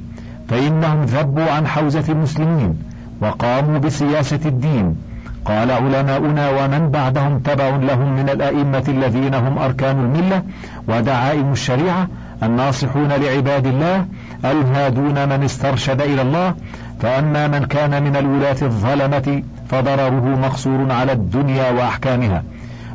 فإنهم 0.48 1.02
ذبوا 1.02 1.50
عن 1.50 1.66
حوزة 1.66 2.12
المسلمين 2.12 2.78
وقاموا 3.20 3.78
بسياسة 3.78 4.40
الدين. 4.46 4.96
قال 5.44 5.70
علماؤنا 5.70 6.50
ومن 6.50 6.90
بعدهم 6.90 7.38
تبع 7.38 7.68
لهم 7.68 8.12
من 8.16 8.28
الأئمة 8.28 8.84
الذين 8.88 9.34
هم 9.34 9.58
أركان 9.58 9.98
الملة 10.00 10.42
ودعائم 10.88 11.52
الشريعة 11.52 12.08
الناصحون 12.42 13.08
لعباد 13.08 13.66
الله 13.66 14.06
الهادون 14.44 15.28
من 15.28 15.44
استرشد 15.44 16.00
إلى 16.00 16.22
الله 16.22 16.54
فأما 17.00 17.48
من 17.48 17.64
كان 17.64 18.02
من 18.02 18.16
الولاة 18.16 18.56
الظلمة 18.62 19.42
فضرره 19.68 20.38
مقصور 20.42 20.92
على 20.92 21.12
الدنيا 21.12 21.70
وأحكامها 21.70 22.42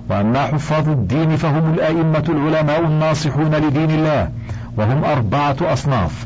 وأما 0.09 0.39
حفاظ 0.39 0.89
الدين 0.89 1.35
فهم 1.35 1.73
الأئمة 1.73 2.23
العلماء 2.29 2.79
الناصحون 2.79 3.55
لدين 3.55 3.91
الله 3.91 4.29
وهم 4.77 5.03
أربعة 5.03 5.55
أصناف 5.61 6.25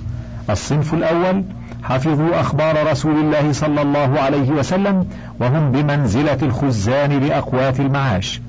الصنف 0.50 0.94
الأول 0.94 1.44
حفظوا 1.84 2.40
أخبار 2.42 2.92
رسول 2.92 3.16
الله 3.16 3.52
صلى 3.52 3.82
الله 3.82 4.20
عليه 4.20 4.52
وسلم 4.52 5.08
وهم 5.40 5.72
بمنزلة 5.72 6.38
الخزان 6.42 7.20
لأقوات 7.20 7.80
المعاش. 7.80 8.42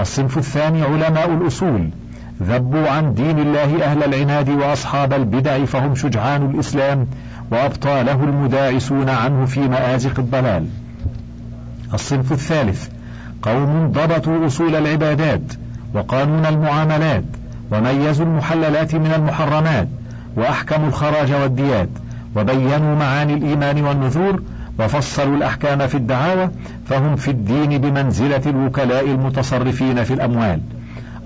الصنف 0.00 0.38
الثاني 0.38 0.82
علماء 0.82 1.32
الأصول 1.32 1.90
ذبوا 2.42 2.88
عن 2.88 3.14
دين 3.14 3.38
الله 3.38 3.84
أهل 3.84 4.04
العناد 4.04 4.48
وأصحاب 4.48 5.12
البدع 5.12 5.64
فهم 5.64 5.94
شجعان 5.94 6.50
الإسلام 6.50 7.06
وأبطاله 7.50 8.24
المداعسون 8.24 9.08
عنه 9.08 9.44
في 9.44 9.60
مآزق 9.60 10.18
الضلال. 10.18 10.66
الصنف 11.94 12.32
الثالث 12.32 12.88
قوم 13.42 13.92
ضبطوا 13.92 14.46
أصول 14.46 14.76
العبادات 14.76 15.52
وقانون 15.94 16.46
المعاملات 16.46 17.24
وميزوا 17.72 18.26
المحللات 18.26 18.94
من 18.94 19.12
المحرمات 19.16 19.88
وأحكموا 20.36 20.88
الخراج 20.88 21.32
والديات. 21.32 21.88
وبينوا 22.36 22.96
معاني 22.96 23.34
الإيمان 23.34 23.84
والنذور 23.84 24.42
وفصلوا 24.78 25.36
الأحكام 25.36 25.86
في 25.86 25.94
الدعاوى 25.94 26.50
فهم 26.86 27.16
في 27.16 27.30
الدين 27.30 27.78
بمنزلة 27.78 28.42
الوكلاء 28.46 29.04
المتصرفين 29.04 30.04
في 30.04 30.14
الأموال. 30.14 30.60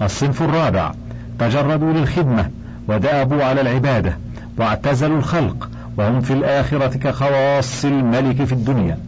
الصنف 0.02 0.42
الرابع 0.42 0.92
تجردوا 1.38 1.92
للخدمة 1.92 2.50
ودابوا 2.88 3.44
على 3.44 3.60
العبادة 3.60 4.16
واعتزلوا 4.58 5.18
الخلق 5.18 5.70
وهم 5.96 6.20
في 6.20 6.32
الآخرة 6.32 6.98
كخواص 6.98 7.84
الملك 7.84 8.44
في 8.44 8.52
الدنيا. 8.52 8.98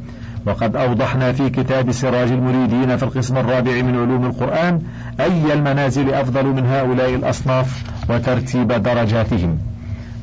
وقد 0.46 0.76
أوضحنا 0.76 1.32
في 1.32 1.50
كتاب 1.50 1.92
سراج 1.92 2.28
المريدين 2.32 2.96
في 2.96 3.02
القسم 3.02 3.36
الرابع 3.36 3.82
من 3.82 3.96
علوم 3.96 4.24
القرآن 4.24 4.82
أي 5.20 5.52
المنازل 5.52 6.14
أفضل 6.14 6.46
من 6.46 6.66
هؤلاء 6.66 7.14
الأصناف 7.14 7.82
وترتيب 8.08 8.68
درجاتهم. 8.68 9.58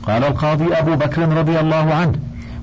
قال 0.08 0.24
القاضي 0.24 0.74
أبو 0.74 0.96
بكر 0.96 1.38
رضي 1.38 1.60
الله 1.60 1.94
عنه 1.94 2.14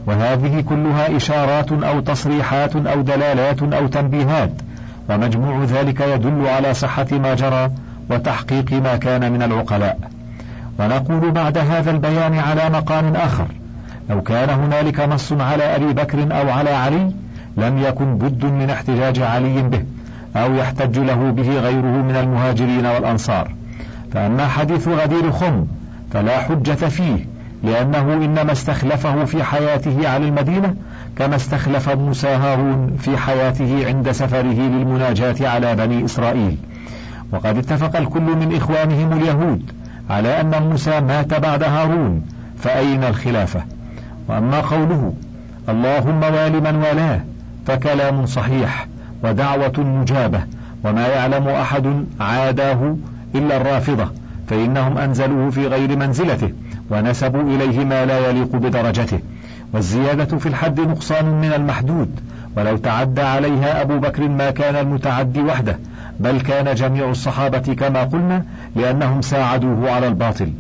وهذه 0.07 0.61
كلها 0.61 1.17
إشارات 1.17 1.73
أو 1.73 2.01
تصريحات 2.01 2.77
أو 2.77 3.01
دلالات 3.01 3.63
أو 3.63 3.87
تنبيهات 3.87 4.51
ومجموع 5.11 5.65
ذلك 5.65 6.01
يدل 6.01 6.47
على 6.49 6.75
صحة 6.75 7.07
ما 7.13 7.35
جرى 7.35 7.71
وتحقيق 8.11 8.73
ما 8.73 8.97
كان 8.97 9.33
من 9.33 9.43
العقلاء. 9.43 9.99
ونقول 10.79 11.31
بعد 11.31 11.59
هذا 11.59 11.91
البيان 11.91 12.39
على 12.39 12.71
مقام 12.71 13.17
آخر 13.17 13.47
لو 14.11 14.23
كان 14.23 14.51
هنالك 14.51 15.01
نص 15.01 15.33
على 15.33 15.65
أبي 15.77 15.93
بكر 15.93 16.23
أو 16.23 16.51
على 16.51 16.71
علي 16.71 17.13
لم 17.57 17.79
يكن 17.79 18.19
بد 18.19 18.45
من 18.45 18.71
احتجاج 18.71 19.21
علي 19.21 19.63
به 19.63 19.83
أو 20.37 20.55
يحتج 20.55 20.99
له 20.99 21.31
به 21.31 21.61
غيره 21.61 22.03
من 22.03 22.17
المهاجرين 22.17 22.87
والأنصار. 22.87 23.55
فأما 24.13 24.47
حديث 24.47 24.89
غدير 24.89 25.31
خم 25.33 25.67
فلا 26.13 26.39
حجة 26.39 26.89
فيه 26.89 27.27
لأنه 27.65 28.15
إنما 28.15 28.53
استخلفه 28.53 29.25
في 29.25 29.45
حياته 29.45 30.09
على 30.09 30.29
المدينة 30.29 30.75
كما 31.17 31.37
استخلف 31.37 31.89
موسى 31.89 32.29
هارون 32.29 32.97
في 32.97 33.17
حياته 33.17 33.87
عند 33.87 34.11
سفره 34.11 34.53
للمناجاة 34.53 35.49
على 35.49 35.77
بني 35.77 36.05
إسرائيل. 36.05 36.57
وقد 37.33 37.59
اتفق 37.59 37.97
الكل 37.97 38.21
من 38.21 38.57
إخوانهم 38.57 39.13
اليهود 39.13 39.73
على 40.11 40.41
أن 40.41 40.63
موسى 40.63 41.01
مات 41.01 41.35
بعد 41.35 41.63
هارون 41.63 42.23
فأين 42.59 43.05
الخلافة؟ 43.05 43.63
وأما 44.29 44.61
قوله 44.61 45.13
اللهم 45.69 46.23
وال 46.23 46.63
من 46.63 46.77
والاه 46.77 47.21
فكلام 47.67 48.27
صحيح 48.27 48.87
ودعوة 49.25 49.73
مجابة 49.79 50.41
وما 50.85 51.07
يعلم 51.07 51.49
أحد 51.49 52.05
عاداه 52.21 52.97
إلا 53.35 53.57
الرافضة. 53.57 54.09
فإنهم 54.49 54.99
أنزلوه 54.99 55.51
في 55.51 55.67
غير 55.67 55.97
منزلته 55.97 56.51
ونسبوا 56.91 57.43
إليه 57.43 57.85
ما 57.85 58.07
لا 58.07 58.29
يليق 58.29 58.57
بدرجته 58.57 59.19
والزيادة 59.73 60.39
في 60.39 60.49
الحد 60.49 60.81
نقصان 60.81 61.25
من 61.25 61.53
المحدود 61.57 62.21
ولو 62.57 62.77
تعدى 62.77 63.21
عليها 63.21 63.83
أبو 63.83 63.99
بكر 63.99 64.29
ما 64.29 64.51
كان 64.51 64.77
المتعدي 64.77 65.43
وحده 65.43 65.79
بل 66.21 66.41
كان 66.41 66.75
جميع 66.75 67.11
الصحابة 67.11 67.59
كما 67.59 68.03
قلنا 68.03 68.45
لأنهم 68.77 69.23
ساعدوه 69.23 69.91
على 69.91 70.07
الباطل. 70.07 70.53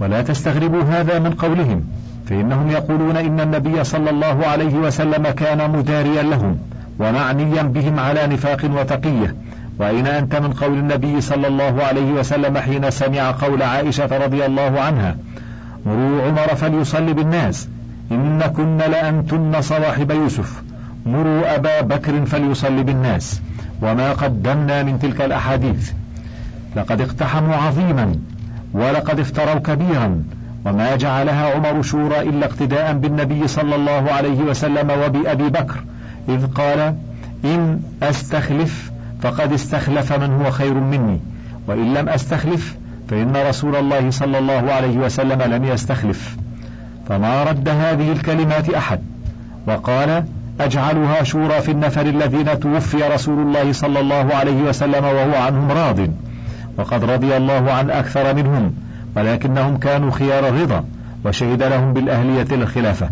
ولا 0.00 0.22
تستغربوا 0.22 0.82
هذا 0.82 1.18
من 1.18 1.30
قولهم 1.30 1.84
فإنهم 2.26 2.70
يقولون 2.70 3.16
إن 3.16 3.40
النبي 3.40 3.84
صلى 3.84 4.10
الله 4.10 4.46
عليه 4.46 4.74
وسلم 4.74 5.30
كان 5.30 5.70
مداريا 5.70 6.22
لهم 6.22 6.58
ومعنيا 6.98 7.62
بهم 7.62 7.98
على 7.98 8.26
نفاق 8.26 8.64
وتقية 8.64 9.34
وأين 9.78 10.06
أنت 10.06 10.36
من 10.36 10.52
قول 10.52 10.78
النبي 10.78 11.20
صلى 11.20 11.46
الله 11.46 11.84
عليه 11.84 12.12
وسلم 12.12 12.58
حين 12.58 12.90
سمع 12.90 13.30
قول 13.30 13.62
عائشة 13.62 14.24
رضي 14.24 14.46
الله 14.46 14.80
عنها 14.80 15.16
مروا 15.86 16.22
عمر 16.22 16.54
فليصلي 16.54 17.12
بالناس 17.12 17.68
إن 18.12 18.40
كن 18.56 18.78
لأنتن 18.78 19.62
صواحب 19.62 20.10
يوسف 20.10 20.62
مروا 21.06 21.54
أبا 21.54 21.80
بكر 21.80 22.26
فليصلي 22.26 22.82
بالناس 22.82 23.40
وما 23.82 24.12
قدمنا 24.12 24.82
من 24.82 24.98
تلك 24.98 25.20
الأحاديث. 25.20 25.92
لقد 26.76 27.00
اقتحموا 27.00 27.56
عظيما 27.56 28.14
ولقد 28.72 29.20
افتروا 29.20 29.58
كبيرا 29.58 30.22
وما 30.66 30.96
جعلها 30.96 31.54
عمر 31.54 31.82
شورى 31.82 32.20
إلا 32.20 32.46
اقتداء 32.46 32.92
بالنبي 32.92 33.48
صلى 33.48 33.74
الله 33.74 34.12
عليه 34.12 34.40
وسلم 34.40 34.90
وبأبي 34.90 35.48
بكر 35.48 35.84
إذ 36.28 36.46
قال 36.46 36.96
إن 37.44 37.80
أستخلف 38.02 38.90
فقد 39.22 39.52
استخلف 39.52 40.12
من 40.12 40.30
هو 40.30 40.50
خير 40.50 40.74
مني. 40.74 41.20
وإن 41.68 41.94
لم 41.94 42.08
أستخلف 42.08 42.76
فإن 43.08 43.36
رسول 43.36 43.76
الله 43.76 44.10
صلى 44.10 44.38
الله 44.38 44.72
عليه 44.72 44.96
وسلم 44.96 45.42
لم 45.42 45.64
يستخلف. 45.64 46.36
فما 47.08 47.44
رد 47.44 47.68
هذه 47.68 48.12
الكلمات 48.12 48.70
أحد. 48.70 49.00
وقال 49.66 50.24
أجعلها 50.60 51.22
شورى 51.22 51.60
في 51.60 51.70
النفر 51.70 52.06
الذين 52.06 52.60
توفي 52.60 52.96
رسول 52.96 53.38
الله 53.38 53.72
صلى 53.72 54.00
الله 54.00 54.34
عليه 54.34 54.62
وسلم 54.62 55.04
وهو 55.04 55.34
عنهم 55.34 55.70
راض. 55.70 55.98
وقد 56.78 57.04
رضي 57.04 57.36
الله 57.36 57.72
عن 57.72 57.90
أكثر 57.90 58.34
منهم 58.34 58.74
ولكنهم 59.16 59.76
كانوا 59.76 60.10
خيار 60.10 60.48
الرضا 60.48 60.84
وشهد 61.24 61.62
لهم 61.62 61.92
بالأهلية 61.92 62.46
للخلافة 62.50 63.10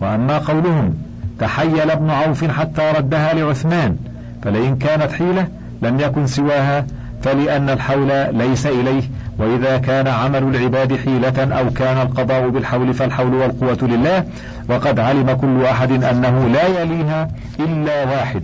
وأما 0.00 0.38
قولهم 0.38 0.94
تحيل 1.38 1.90
ابن 1.90 2.10
عوف 2.10 2.44
حتى 2.44 2.92
ردها 2.96 3.34
لعثمان 3.34 3.96
فلئن 4.42 4.76
كانت 4.78 5.12
حيلة 5.12 5.48
لم 5.82 6.00
يكن 6.00 6.26
سواها 6.26 6.86
فلأن 7.22 7.70
الحول 7.70 8.36
ليس 8.36 8.66
إليه 8.66 9.02
وإذا 9.38 9.78
كان 9.78 10.06
عمل 10.08 10.56
العباد 10.56 10.96
حيلة 10.96 11.58
أو 11.58 11.70
كان 11.70 11.98
القضاء 12.06 12.48
بالحول 12.48 12.94
فالحول 12.94 13.34
والقوة 13.34 13.88
لله 13.88 14.24
وقد 14.68 15.00
علم 15.00 15.32
كل 15.32 15.64
أحد 15.64 16.04
أنه 16.04 16.48
لا 16.48 16.82
يليها 16.82 17.28
إلا 17.60 18.04
واحد. 18.04 18.42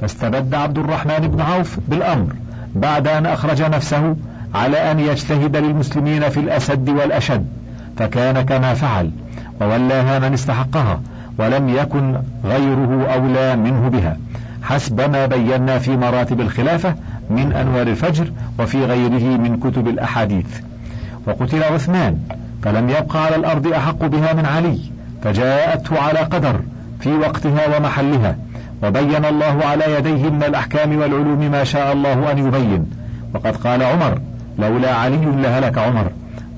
فاستبد 0.00 0.54
عبد 0.54 0.78
الرحمن 0.78 1.28
بن 1.28 1.40
عوف 1.40 1.78
بالأمر 1.88 2.32
بعد 2.74 3.08
أن 3.08 3.26
أخرج 3.26 3.62
نفسه 3.62 4.16
على 4.54 4.90
أن 4.90 5.00
يجتهد 5.00 5.56
للمسلمين 5.56 6.28
في 6.28 6.40
الأسد 6.40 6.88
والأشد 6.88 7.46
فكان 7.96 8.42
كما 8.42 8.74
فعل 8.74 9.10
وولاها 9.60 10.18
من 10.18 10.32
استحقها 10.32 11.00
ولم 11.38 11.68
يكن 11.68 12.16
غيره 12.44 13.06
أولى 13.14 13.56
منه 13.56 13.88
بها. 13.88 14.16
حسب 14.62 15.00
ما 15.00 15.26
بينا 15.26 15.78
في 15.78 15.96
مراتب 15.96 16.40
الخلافة 16.40 16.94
من 17.30 17.52
أنوار 17.52 17.86
الفجر 17.86 18.32
وفي 18.58 18.84
غيره 18.84 19.38
من 19.38 19.56
كتب 19.56 19.88
الأحاديث. 19.88 20.60
وقتل 21.26 21.62
عثمان 21.62 22.18
فلم 22.62 22.90
يبق 22.90 23.16
على 23.16 23.36
الأرض 23.36 23.66
أحق 23.66 24.06
بها 24.06 24.32
من 24.32 24.46
علي 24.46 24.78
فجاءته 25.22 26.00
على 26.00 26.18
قدر 26.18 26.60
في 27.00 27.12
وقتها 27.12 27.76
ومحلها. 27.76 28.36
وبين 28.82 29.24
الله 29.24 29.64
على 29.64 29.84
يديه 29.98 30.30
من 30.30 30.42
الأحكام 30.42 30.98
والعلوم 30.98 31.50
ما 31.50 31.64
شاء 31.64 31.92
الله 31.92 32.32
أن 32.32 32.38
يبين. 32.38 32.90
وقد 33.34 33.56
قال 33.56 33.82
عمر 33.82 34.20
لولا 34.58 34.94
علي 34.94 35.24
لهلك 35.42 35.78
عمر. 35.78 36.10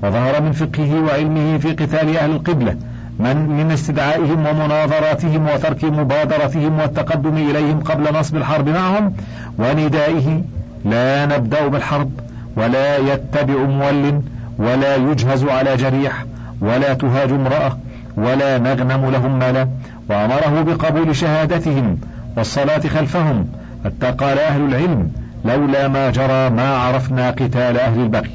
وظهر 0.03 0.41
من 0.41 0.51
فقهه 0.51 1.01
وعلمه 1.03 1.57
في 1.57 1.71
قتال 1.71 2.17
أهل 2.17 2.31
القبلة. 2.31 2.75
من 3.19 3.37
من 3.37 3.71
استدعائهم 3.71 4.47
ومناظراتهم 4.47 5.47
وترك 5.49 5.83
مبادرتهم 5.83 6.79
والتقدم 6.79 7.37
إليهم 7.37 7.79
قبل 7.79 8.19
نصب 8.19 8.35
الحرب 8.35 8.69
معهم 8.69 9.13
وندائه 9.57 10.41
لا 10.85 11.25
نبدأ 11.25 11.67
بالحرب 11.67 12.11
ولا 12.57 12.97
يتبع 12.97 13.57
مول 13.57 14.21
ولا 14.57 14.95
يجهز 14.95 15.43
على 15.43 15.75
جريح 15.75 16.25
ولا 16.61 16.93
تهاج 16.93 17.31
امرأة 17.31 17.77
ولا 18.17 18.57
نغنم 18.57 19.09
لهم 19.09 19.39
مالا 19.39 19.67
وأمره 20.09 20.61
بقبول 20.61 21.15
شهادتهم 21.15 21.97
والصلاة 22.37 22.79
خلفهم 22.79 23.47
حتى 23.85 24.11
قال 24.11 24.39
أهل 24.39 24.61
العلم 24.61 25.11
لولا 25.45 25.87
ما 25.87 26.09
جرى 26.09 26.49
ما 26.49 26.77
عرفنا 26.77 27.29
قتال 27.29 27.79
أهل 27.79 27.99
البغي. 27.99 28.31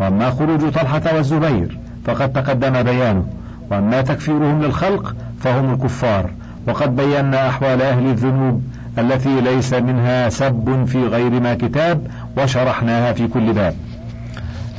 وأما 0.00 0.30
خروج 0.30 0.60
طلحة 0.60 1.02
والزبير 1.14 1.78
فقد 2.04 2.32
تقدم 2.32 2.82
بيانه. 2.82 3.26
وأما 3.70 4.02
تكفيرهم 4.02 4.62
للخلق 4.62 5.14
فهم 5.40 5.74
الكفار. 5.74 6.30
وقد 6.68 6.96
بينا 6.96 7.48
أحوال 7.48 7.82
أهل 7.82 8.06
الذنوب 8.06 8.62
التي 8.98 9.40
ليس 9.40 9.74
منها 9.74 10.28
سب 10.28 10.84
في 10.86 11.06
غير 11.06 11.30
ما 11.40 11.54
كتاب 11.54 12.06
وشرحناها 12.38 13.12
في 13.12 13.28
كل 13.28 13.52
باب. 13.52 13.74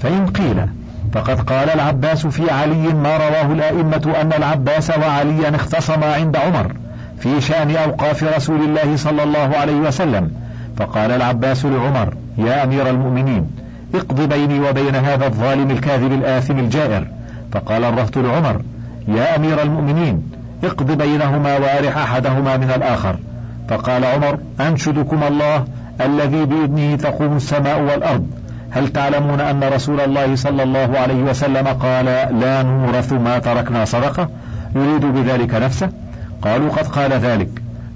فإن 0.02 0.28
قيل 0.28 0.66
فقد 1.14 1.42
قال 1.42 1.70
العباس 1.70 2.28
في 2.28 2.52
علي 2.52 2.94
ما 2.94 3.18
رواه 3.18 3.52
الأئمة 3.52 4.14
أن 4.22 4.34
العباس 4.34 4.90
وعليا 4.90 5.56
اختصما 5.56 6.14
عند 6.14 6.38
عمر 6.38 6.74
في 7.20 7.42
شأن 7.42 7.76
أوقاف 7.76 8.24
رسول 8.36 8.62
الله 8.62 8.96
صلى 8.96 9.24
الله 9.24 9.58
عليه 9.58 9.76
وسلم. 9.76 10.32
فقال 10.78 11.12
العباس 11.12 11.66
لعمر 11.66 12.14
يا 12.38 12.64
أمير 12.64 12.90
المؤمنين 12.90 13.48
اقض 13.96 14.22
بيني 14.22 14.60
وبين 14.60 14.96
هذا 14.96 15.26
الظالم 15.26 15.72
الكاذب 15.72 16.14
الآثم 16.14 16.60
الجائر. 16.60 17.08
فقال 17.52 17.84
الرهط 17.84 18.18
لعمر 18.18 18.62
يا 19.08 19.36
أمير 19.36 19.62
المؤمنين 19.62 20.32
اقض 20.64 20.92
بينهما 20.92 21.58
وارح 21.58 21.98
أحدهما 21.98 22.58
من 22.58 22.72
الآخر. 22.72 23.16
فقال 23.70 24.06
عمر 24.06 24.40
أنشدكم 24.60 25.24
الله 25.24 25.66
الذي 26.02 26.46
بإذنه 26.46 26.96
تقوم 26.96 27.36
السماء 27.36 27.82
والأرض. 27.82 28.28
هل 28.72 28.88
تعلمون 28.88 29.42
أن 29.42 29.64
رسول 29.64 30.02
الله 30.02 30.36
صلى 30.36 30.64
الله 30.64 31.00
عليه 31.00 31.24
وسلم 31.24 31.68
قال 31.68 32.06
لا 32.40 32.64
نورث 32.64 33.14
ما 33.14 33.40
تركنا 33.40 33.86
صدقة؟ 33.86 34.30
يريد 34.76 35.06
بذلك 35.06 35.54
نفسه؟ 35.54 35.90
قالوا 36.42 36.70
قد 36.70 36.88
قال 36.88 37.14
ذلك. 37.14 37.50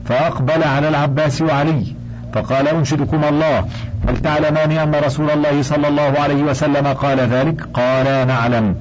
فأقبل 0.05 0.63
على 0.63 0.89
العباس 0.89 1.41
وعلي. 1.41 1.85
فقال 2.33 2.67
أنشدكم 2.67 3.23
الله. 3.23 3.65
هل 4.09 4.17
تعلمان 4.17 4.71
أن 4.71 4.95
رسول 5.05 5.29
الله 5.29 5.61
صلى 5.61 5.87
الله 5.87 6.13
عليه 6.19 6.43
وسلم 6.43 6.87
قال 6.87 7.19
ذلك؟ 7.19 7.61
قال 7.73 8.27
نعلم. 8.27 8.75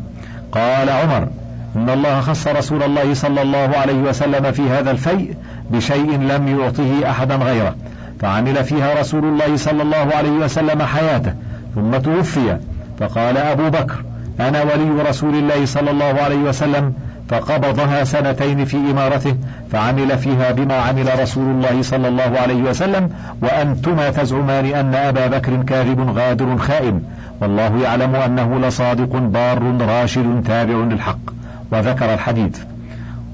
قال 0.52 0.90
عمر 0.90 1.28
إن 1.76 1.90
الله 1.90 2.20
خص 2.20 2.46
رسول 2.46 2.82
الله 2.82 3.14
صلى 3.14 3.42
الله 3.42 3.70
عليه 3.76 3.98
وسلم 3.98 4.52
في 4.52 4.70
هذا 4.70 4.90
الفيء 4.90 5.34
بشيء 5.70 6.18
لم 6.18 6.58
يعطه 6.60 7.10
أحدا 7.10 7.36
غيره 7.36 7.74
فعمل 8.20 8.64
فيها 8.64 9.00
رسول 9.00 9.24
الله 9.24 9.56
صلى 9.56 9.82
الله 9.82 10.08
عليه 10.14 10.30
وسلم 10.30 10.82
حياته 10.82 11.34
ثم 11.74 11.96
توفي. 11.96 12.58
فقال 13.00 13.36
أبو 13.36 13.68
بكر 13.68 14.04
أنا 14.40 14.62
ولي 14.62 15.02
رسول 15.08 15.34
الله 15.34 15.66
صلى 15.66 15.90
الله 15.90 16.22
عليه 16.22 16.36
وسلم 16.36 16.94
فقبضها 17.28 18.04
سنتين 18.04 18.64
في 18.64 18.76
إمارته 18.76 19.36
فعمل 19.72 20.18
فيها 20.18 20.50
بما 20.50 20.74
عمل 20.74 21.20
رسول 21.22 21.50
الله 21.50 21.82
صلى 21.82 22.08
الله 22.08 22.38
عليه 22.42 22.62
وسلم 22.62 23.10
وأنتما 23.42 24.10
تزعمان 24.10 24.64
أن 24.64 24.94
أبا 24.94 25.26
بكر 25.26 25.62
كاذب 25.62 26.18
غادر 26.18 26.56
خائن. 26.58 27.02
والله 27.40 27.82
يعلم 27.82 28.14
أنه 28.16 28.60
لصادق 28.60 29.16
بار 29.16 29.76
راشد 29.80 30.44
تابع 30.46 30.74
للحق. 30.74 31.39
وذكر 31.72 32.14
الحديث. 32.14 32.58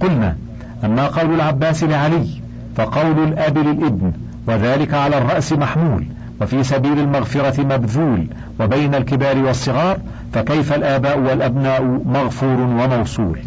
قلنا 0.01 0.37
أما 0.85 1.07
قول 1.07 1.35
العباس 1.35 1.85
لعلي 1.85 2.29
فقول 2.77 3.25
الأب 3.25 3.59
للابن 3.59 4.13
وذلك 4.47 4.95
على 4.95 5.19
الرأس 5.19 5.53
محمول 5.53 6.07
وفي 6.41 6.65
سبيل 6.65 6.99
المغفرة 6.99 7.63
مبذول 7.63 8.27
وبين 8.61 8.95
الكبار 8.95 9.39
والصغار 9.39 9.99
فكيف 10.33 10.73
الآباء 10.73 11.19
والأبناء 11.19 11.83
مغفور 12.05 12.61
وموصول؟ 12.61 13.39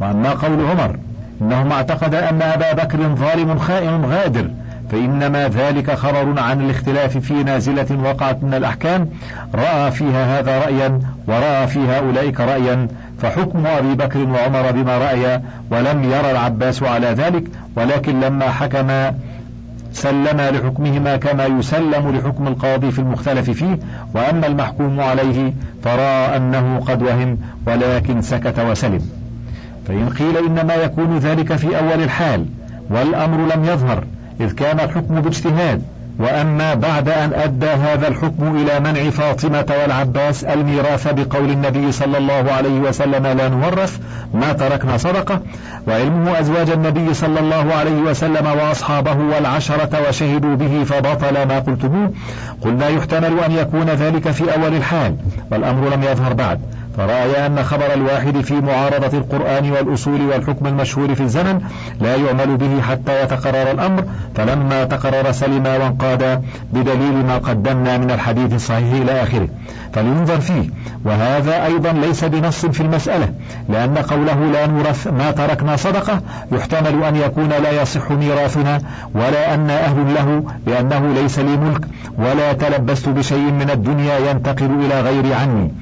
وأما 0.00 0.30
قول 0.30 0.66
عمر 0.66 0.96
إنه 1.42 1.62
ما 1.62 1.74
اعتقد 1.74 2.14
أن 2.14 2.42
أبا 2.42 2.72
بكر 2.72 2.98
ظالم 3.14 3.58
خائن 3.58 4.04
غادر 4.04 4.50
فإنما 4.90 5.48
ذلك 5.48 5.90
خبر 5.90 6.40
عن 6.40 6.60
الاختلاف 6.60 7.18
في 7.18 7.34
نازلة 7.34 7.86
وقعت 8.04 8.42
من 8.42 8.54
الأحكام 8.54 9.08
رأى 9.54 9.90
فيها 9.90 10.40
هذا 10.40 10.58
رأيا 10.58 11.00
ورأى 11.26 11.66
فيها 11.66 11.98
أولئك 11.98 12.40
رأيا 12.40 12.88
فحكم 13.22 13.66
أبي 13.66 13.94
بكر 13.94 14.18
وعمر 14.18 14.70
بما 14.70 14.98
رأيا 14.98 15.42
ولم 15.70 16.04
يرى 16.04 16.30
العباس 16.30 16.82
على 16.82 17.06
ذلك 17.06 17.44
ولكن 17.76 18.20
لما 18.20 18.50
حكم 18.50 18.88
سلم 19.92 20.40
لحكمهما 20.40 21.16
كما 21.16 21.46
يسلم 21.46 22.16
لحكم 22.16 22.46
القاضي 22.46 22.90
في 22.90 22.98
المختلف 22.98 23.50
فيه 23.50 23.78
وأما 24.14 24.46
المحكوم 24.46 25.00
عليه 25.00 25.52
فرأى 25.84 26.36
أنه 26.36 26.80
قد 26.88 27.02
وهم 27.02 27.38
ولكن 27.66 28.22
سكت 28.22 28.58
وسلم. 28.58 29.00
فإن 29.88 30.08
قيل 30.08 30.36
إنما 30.36 30.74
يكون 30.74 31.18
ذلك 31.18 31.56
في 31.56 31.78
أول 31.78 32.02
الحال 32.02 32.46
والأمر 32.90 33.54
لم 33.54 33.64
يظهر 33.64 34.04
إذ 34.40 34.52
كان 34.52 34.80
الحكم 34.80 35.20
باجتهاد. 35.20 35.82
وأما 36.18 36.74
بعد 36.74 37.08
أن 37.08 37.32
أدى 37.34 37.66
هذا 37.66 38.08
الحكم 38.08 38.56
إلى 38.56 38.80
منع 38.80 39.10
فاطمة 39.10 39.66
والعباس 39.82 40.44
الميراث 40.44 41.08
بقول 41.12 41.50
النبي 41.50 41.92
صلى 41.92 42.18
الله 42.18 42.52
عليه 42.52 42.80
وسلم 42.80 43.26
لا 43.26 43.48
نورث 43.48 43.98
ما 44.34 44.52
تركنا 44.52 44.96
صدقة. 44.96 45.40
وعلمه 45.88 46.40
أزواج 46.40 46.70
النبي 46.70 47.14
صلى 47.14 47.40
الله 47.40 47.74
عليه 47.74 48.00
وسلم 48.00 48.46
وأصحابه 48.46 49.16
والعشرة 49.16 50.08
وشهدوا 50.08 50.54
به 50.54 50.84
فبطل 50.84 51.46
ما 51.48 51.58
قلتموه. 51.58 52.12
قلنا 52.60 52.88
يحتمل 52.88 53.38
أن 53.38 53.52
يكون 53.52 53.86
ذلك 53.86 54.30
في 54.30 54.54
أول 54.54 54.74
الحال 54.74 55.16
والأمر 55.50 55.94
لم 55.94 56.02
يظهر 56.02 56.32
بعد. 56.32 56.60
فرأي 56.96 57.46
أن 57.46 57.64
خبر 57.64 57.94
الواحد 57.94 58.40
في 58.40 58.54
معارضة 58.54 59.18
القرآن 59.18 59.70
والأصول 59.70 60.20
والحكم 60.20 60.66
المشهور 60.66 61.14
في 61.14 61.20
الزمن 61.20 61.60
لا 62.00 62.16
يعمل 62.16 62.56
به 62.56 62.80
حتى 62.80 63.22
يتقرر 63.22 63.70
الأمر 63.70 64.04
فلما 64.34 64.84
تقرر 64.84 65.32
سلم 65.32 65.66
وانقاد 65.66 66.42
بدليل 66.72 67.26
ما 67.26 67.38
قدمنا 67.38 67.98
من 67.98 68.10
الحديث 68.10 68.54
الصحيح 68.54 68.92
إلى 68.92 69.22
آخره. 69.22 69.48
فلينظر 69.92 70.40
فيه. 70.40 70.70
وهذا 71.04 71.64
أيضا 71.66 71.92
ليس 71.92 72.24
بنص 72.24 72.66
في 72.66 72.80
المسألة 72.80 73.28
لأن 73.68 73.98
قوله 73.98 74.50
لا 74.52 74.66
نورث 74.66 75.06
ما 75.06 75.30
تركنا 75.30 75.76
صدقة 75.76 76.20
يحتمل 76.52 77.04
أن 77.04 77.16
يكون 77.16 77.48
لا 77.48 77.82
يصح 77.82 78.10
ميراثنا 78.10 78.80
ولا 79.14 79.54
أن 79.54 79.70
أهل 79.70 80.14
له 80.14 80.44
لأنه 80.66 81.14
ليس 81.14 81.38
لي 81.38 81.56
ملك 81.56 81.80
ولا 82.18 82.52
تلبست 82.52 83.08
بشيء 83.08 83.50
من 83.50 83.70
الدنيا 83.70 84.18
ينتقل 84.30 84.70
إلى 84.84 85.00
غير 85.00 85.34
عني. 85.34 85.72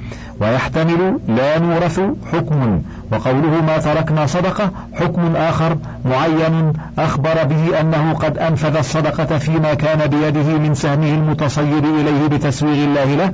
ويحتمل 0.41 1.19
لا 1.27 1.59
نورث 1.59 1.99
حكم. 2.33 2.81
وقوله 3.11 3.61
ما 3.67 3.77
تركنا 3.77 4.25
صدقة 4.25 4.71
حكم 4.93 5.35
آخر 5.35 5.77
معين 6.05 6.73
أخبر 6.99 7.43
به 7.43 7.79
أنه 7.81 8.13
قد 8.13 8.37
أنفذ 8.37 8.75
الصدقة 8.75 9.37
فيما 9.37 9.73
كان 9.73 10.07
بيده 10.07 10.57
من 10.57 10.75
سهمه 10.75 11.13
المتصير 11.13 11.83
إليه 11.99 12.27
بتسويغ 12.27 12.83
الله 12.83 13.15
له 13.15 13.33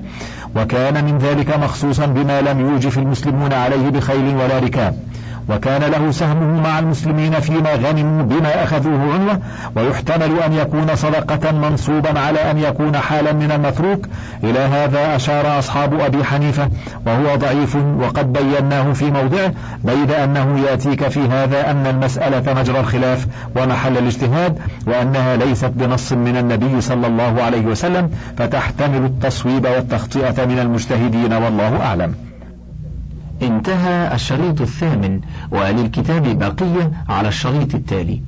وكان 0.56 1.06
من 1.06 1.18
ذلك 1.18 1.58
مخصوصا 1.58 2.06
بما 2.06 2.42
لم 2.42 2.60
يوجف 2.60 2.98
المسلمون 2.98 3.54
عليه 3.54 3.90
بخيل 3.90 4.36
ولا 4.36 4.60
ركاب. 4.60 4.96
وكان 5.50 5.92
له 5.92 6.12
سهمه 6.12 6.62
مع 6.62 6.80
المسلمين 6.80 7.40
فيما 7.40 7.74
غنموا 7.74 8.24
بما 8.24 8.64
أخذوه 8.64 9.14
عنوة 9.14 9.40
ويحتمل 9.76 10.40
أن 10.40 10.54
يكون 10.54 10.96
صدقة 10.96 11.52
منصوبا 11.52 12.20
على 12.20 12.52
أن 12.52 12.58
يكون 12.58 12.98
حالا 12.98 13.34
من 13.34 13.52
المتروك. 13.52 14.06
إلى 14.44 14.60
هذا 14.60 15.16
أشار 15.16 15.60
أصحاب 15.60 16.00
أبي 16.00 16.24
حنيفة 16.24 16.70
وهو 17.06 17.36
ضعيف 17.36 17.76
وقد 17.76 18.34
بيناه 18.34 18.94
في 18.94 19.12
موضعه 19.12 19.54
بيد 19.84 20.12
أنه 20.12 20.60
يأتيك 20.60 21.08
في 21.08 21.20
هذا 21.20 21.72
أن 21.72 21.88
المسألة 21.88 22.54
مجرى 22.54 22.80
الخلاف 22.80 23.28
ومحل 23.56 23.98
الاجتهاد 23.98 24.58
وأنها 24.88 25.36
ليست 25.36 25.72
بنص 25.76 26.14
من 26.14 26.38
النبي 26.38 26.82
صلى 26.82 27.08
الله 27.08 27.44
عليه 27.44 27.66
وسلم 27.66 28.10
فتحتمل 28.38 29.06
التصويب 29.06 29.66
والتخطئة 29.66 30.46
من 30.46 30.60
المجتهدين 30.60 31.34
والله 31.34 31.82
أعلم. 31.82 32.33
انتهى 33.44 34.16
الشريط 34.16 34.62
الثامن 34.62 35.22
وللكتاب 35.52 36.40
بقية 36.40 36.92
على 37.10 37.28
الشريط 37.28 37.76
التالي. 37.76 38.22